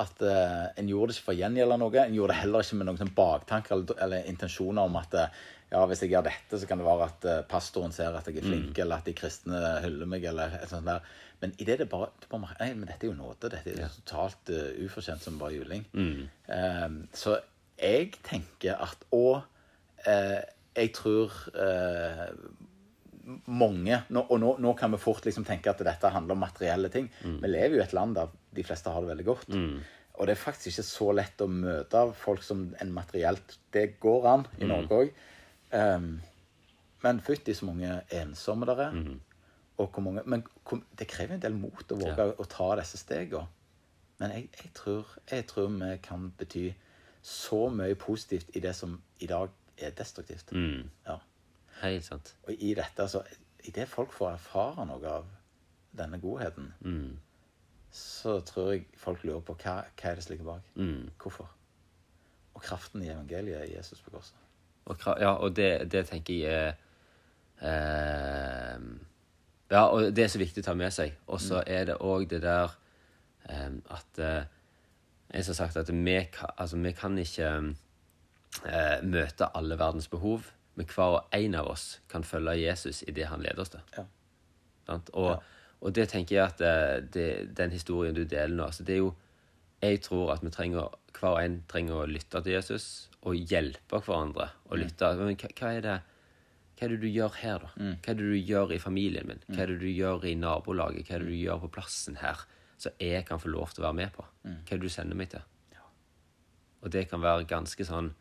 [0.00, 2.00] at uh, en gjorde det ikke for å gjengjelde noe.
[2.02, 5.38] En gjorde det heller ikke med noen sånn baktanker eller, eller intensjoner om at eh,
[5.70, 8.42] ja, hvis jeg gjør dette, så kan det være at uh, pastoren ser at jeg
[8.42, 11.06] er flink, eller at de kristne hyller meg, eller et sånt der.
[11.40, 13.50] Men i det det bare, det bare Nei, men dette er jo nåde.
[13.50, 15.88] Dette er jo totalt uh, ufortjent som bare juling.
[16.52, 17.38] Eh, så
[17.80, 19.40] jeg tenker at Og
[20.04, 21.32] jeg tror
[23.46, 26.88] mange nå, Og nå, nå kan vi fort liksom tenke at dette handler om materielle
[26.92, 27.08] ting.
[27.22, 29.48] Vi lever jo i et land der de fleste har det veldig godt.
[30.14, 34.26] Og det er faktisk ikke så lett å møte folk som en materielt Det går
[34.30, 35.14] an i Norge òg.
[37.02, 38.92] men fytti så mange ensomme der er.
[39.78, 40.44] Og hvor mange, men
[40.98, 43.46] det krever en del mot å våge å ta disse stegene.
[44.20, 46.72] Men jeg, jeg, tror, jeg tror vi kan bety
[47.22, 49.48] så mye positivt i det som i dag
[49.78, 50.52] er destruktivt.
[51.06, 51.18] Ja.
[51.84, 52.34] Helt sant.
[52.48, 53.22] Og i dette, altså
[53.64, 55.28] I det folk får erfare noe av
[55.96, 56.72] denne godheten,
[57.94, 60.72] så tror jeg folk lurer på hva, hva er det som ligger bak.
[61.22, 61.50] Hvorfor?
[62.54, 64.40] Og kraften i evangeliet er Jesus på korset.
[64.84, 66.74] Og, ja, og det, det tenker jeg
[67.60, 68.80] er eh,
[69.70, 71.14] Ja, og det er så viktig å ta med seg.
[71.26, 72.74] Og så er det òg det der
[73.48, 74.44] eh, at eh,
[75.32, 76.18] Jeg har sagt at vi,
[76.58, 77.48] altså, vi kan ikke
[78.66, 83.12] eh, møte alle verdens behov, men hver og en av oss kan følge Jesus i
[83.14, 83.80] det han leder oss til.
[83.96, 84.04] Ja.
[84.88, 85.42] Og, Og,
[85.80, 89.02] og det tenker jeg at eh, det, den historien du deler nå altså det er
[89.04, 89.14] jo,
[89.82, 94.00] Jeg tror at vi trenger, hver og en trenger å lytte til Jesus og hjelpe
[94.00, 94.50] hverandre.
[94.70, 95.10] og lytte.
[95.18, 95.96] Men hva, hva, er det,
[96.78, 97.70] hva er det du gjør her, da?
[98.00, 99.42] Hva er det du gjør i familien min?
[99.48, 101.06] Hva er det du gjør i nabolaget?
[101.08, 102.46] Hva er det du gjør på plassen her?
[102.78, 104.24] Så jeg kan få lov til å være med på.
[104.42, 105.44] Hva er det du sender meg til?
[106.82, 108.14] Og det kan være ganske sånn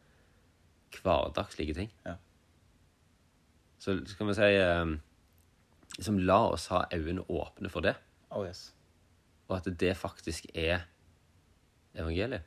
[1.01, 1.89] hverdagslige ting.
[2.05, 2.17] Ja.
[3.83, 4.93] Så skal vi si um,
[5.97, 7.95] liksom, La oss ha øynene åpne for det,
[8.31, 8.69] Oh yes.
[9.49, 10.85] og at det faktisk er
[11.99, 12.45] evangeliet.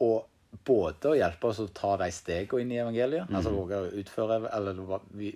[0.00, 0.28] Og
[0.66, 4.38] både å hjelpe oss å ta de stegene inn i evangeliet, altså våge å utføre
[4.48, 4.78] eller,
[5.18, 5.34] vi,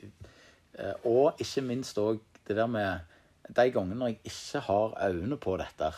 [0.78, 3.10] eh, Og ikke minst òg det der med
[3.54, 5.90] de gangene når jeg ikke har øynene på dette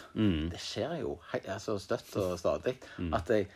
[0.50, 1.12] Det skjer jo
[1.46, 2.74] altså støtt og stadig.
[3.14, 3.46] At jeg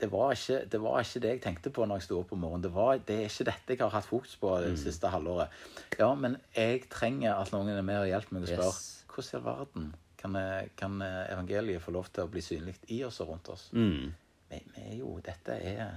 [0.00, 2.40] det var, ikke, det var ikke det jeg tenkte på når jeg sto opp om
[2.40, 2.62] morgenen.
[2.64, 5.52] Det, var, det er ikke dette jeg har hatt fokus på det siste halvåret.
[6.00, 9.04] Ja, men jeg trenger at noen er med og hjelper meg og spør Yes.
[9.10, 9.90] hvordan i all verden
[10.20, 10.38] kan,
[10.80, 13.68] kan evangeliet få lov til å bli synlig i oss og rundt oss?
[13.76, 14.10] Mm.
[14.50, 15.94] Vi, vi er jo Dette er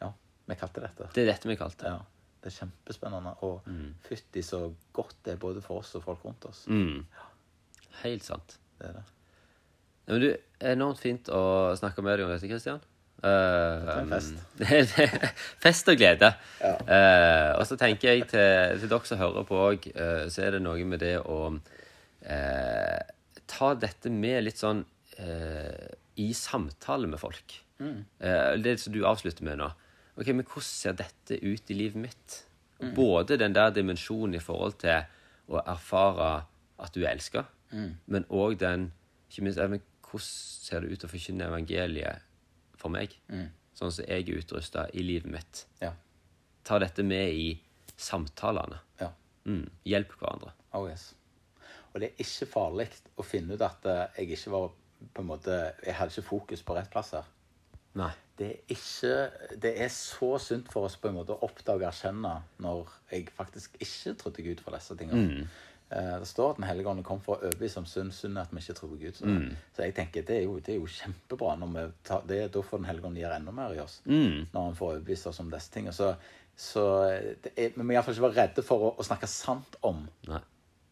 [0.00, 0.12] Ja,
[0.46, 1.08] vi kalte dette.
[1.14, 1.92] Det er dette vi kalte det.
[1.96, 3.32] Ja, det er kjempespennende.
[3.48, 3.66] Og
[4.06, 4.66] fytti så
[4.96, 6.66] godt det er både for oss og folk rundt oss.
[6.68, 7.02] Mm.
[8.04, 8.58] Helt sant.
[8.78, 9.04] Det er det.
[10.08, 12.80] Ja, men du, Enormt fint å snakke med deg om dette, Kristian.
[13.22, 14.40] Uh, en fest.
[15.64, 16.32] fest og glede.
[16.58, 16.72] Ja.
[16.82, 19.86] Uh, og så tenker jeg til, til dere som hører på òg,
[20.32, 21.38] så er det noe med det å
[22.26, 22.98] eh,
[23.46, 24.82] ta dette med litt sånn
[26.18, 27.54] i samtale med folk.
[27.80, 29.70] Eh, det som du avslutter med nå.
[30.18, 32.38] Ok, men Hvordan ser dette ut i livet mitt?
[32.94, 35.06] Både den der dimensjonen i forhold til
[35.50, 36.44] å erfare
[36.78, 37.44] at du er elska,
[38.06, 38.92] men òg den
[39.28, 42.24] ikke minst, Hvordan ser det ut å forkynne evangeliet
[42.80, 43.14] for meg?
[43.78, 45.66] Sånn som jeg er utrusta i livet mitt.
[45.82, 45.92] Ja.
[46.64, 47.48] Ta dette med i
[47.96, 48.80] samtalene.
[49.00, 49.12] ja.
[49.48, 49.64] Mm.
[49.88, 50.50] Hjelp hverandre.
[50.76, 51.14] Oh yes.
[51.94, 54.66] Og det er ikke farlig å finne ut at eh, jeg ikke var
[55.14, 55.54] på en måte,
[55.86, 57.28] Jeg hadde ikke fokus på rett plass her.
[57.96, 58.10] Nei.
[58.38, 61.88] Det er ikke Det er så sunt for oss på en måte å oppdage og
[61.88, 65.40] erkjenne når jeg faktisk ikke trodde Gud for disse tingene.
[65.46, 68.50] Eh, Det står at Den hellige ånd kom for å overbevise om synd, synd at
[68.52, 69.14] vi ikke tror på Gud.
[69.16, 69.24] Så,
[69.76, 71.54] så jeg tenker det er jo, det er jo kjempebra.
[72.04, 74.00] tar, det, Da får Den hellige ånd gjøre enda mer i oss.
[74.52, 75.92] Når han får overbevist oss om disse tingene.
[75.96, 76.14] Så,
[76.56, 76.84] så
[77.44, 80.40] det er, vi må iallfall ikke være redde for å, å snakke sant om Nei.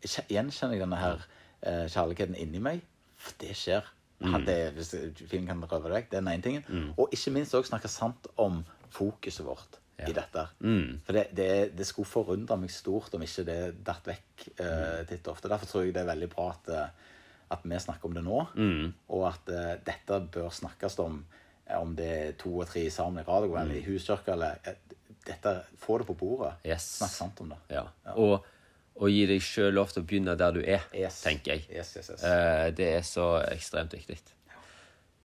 [0.07, 1.27] kje- gjenkjenner jeg denne her
[1.63, 2.81] eh, kjærligheten inni meg.
[3.17, 3.85] For det skjer.
[4.23, 4.95] Han, det, hvis
[5.29, 6.93] filmen kan røve deg, det er den ene tingen.
[6.97, 8.63] Og ikke minst også snakke sant om
[8.97, 10.43] fokuset vårt i dette.
[11.07, 15.27] For det, det, det skulle forundre meg stort om ikke det datt vekk eh, titt
[15.29, 15.49] og ofte.
[15.49, 17.15] Derfor tror jeg det er veldig bra at, eh,
[17.57, 18.43] at vi snakker om det nå,
[19.09, 21.23] og at eh, dette bør snakkes om
[21.67, 24.33] eh, om det er to og tre sammen i radio eller i huskirka.
[24.37, 24.61] eller
[25.27, 26.53] dette, Få det på bordet.
[26.69, 26.85] Yes.
[27.01, 27.57] Snakk sant om det.
[27.75, 27.87] Ja.
[28.15, 28.45] Og,
[29.01, 31.23] og gi deg sjøl lov til å begynne der du er, Yes.
[31.25, 31.67] tenker jeg.
[31.73, 32.23] Yes, yes, yes.
[32.23, 34.21] Eh, det er så ekstremt viktig.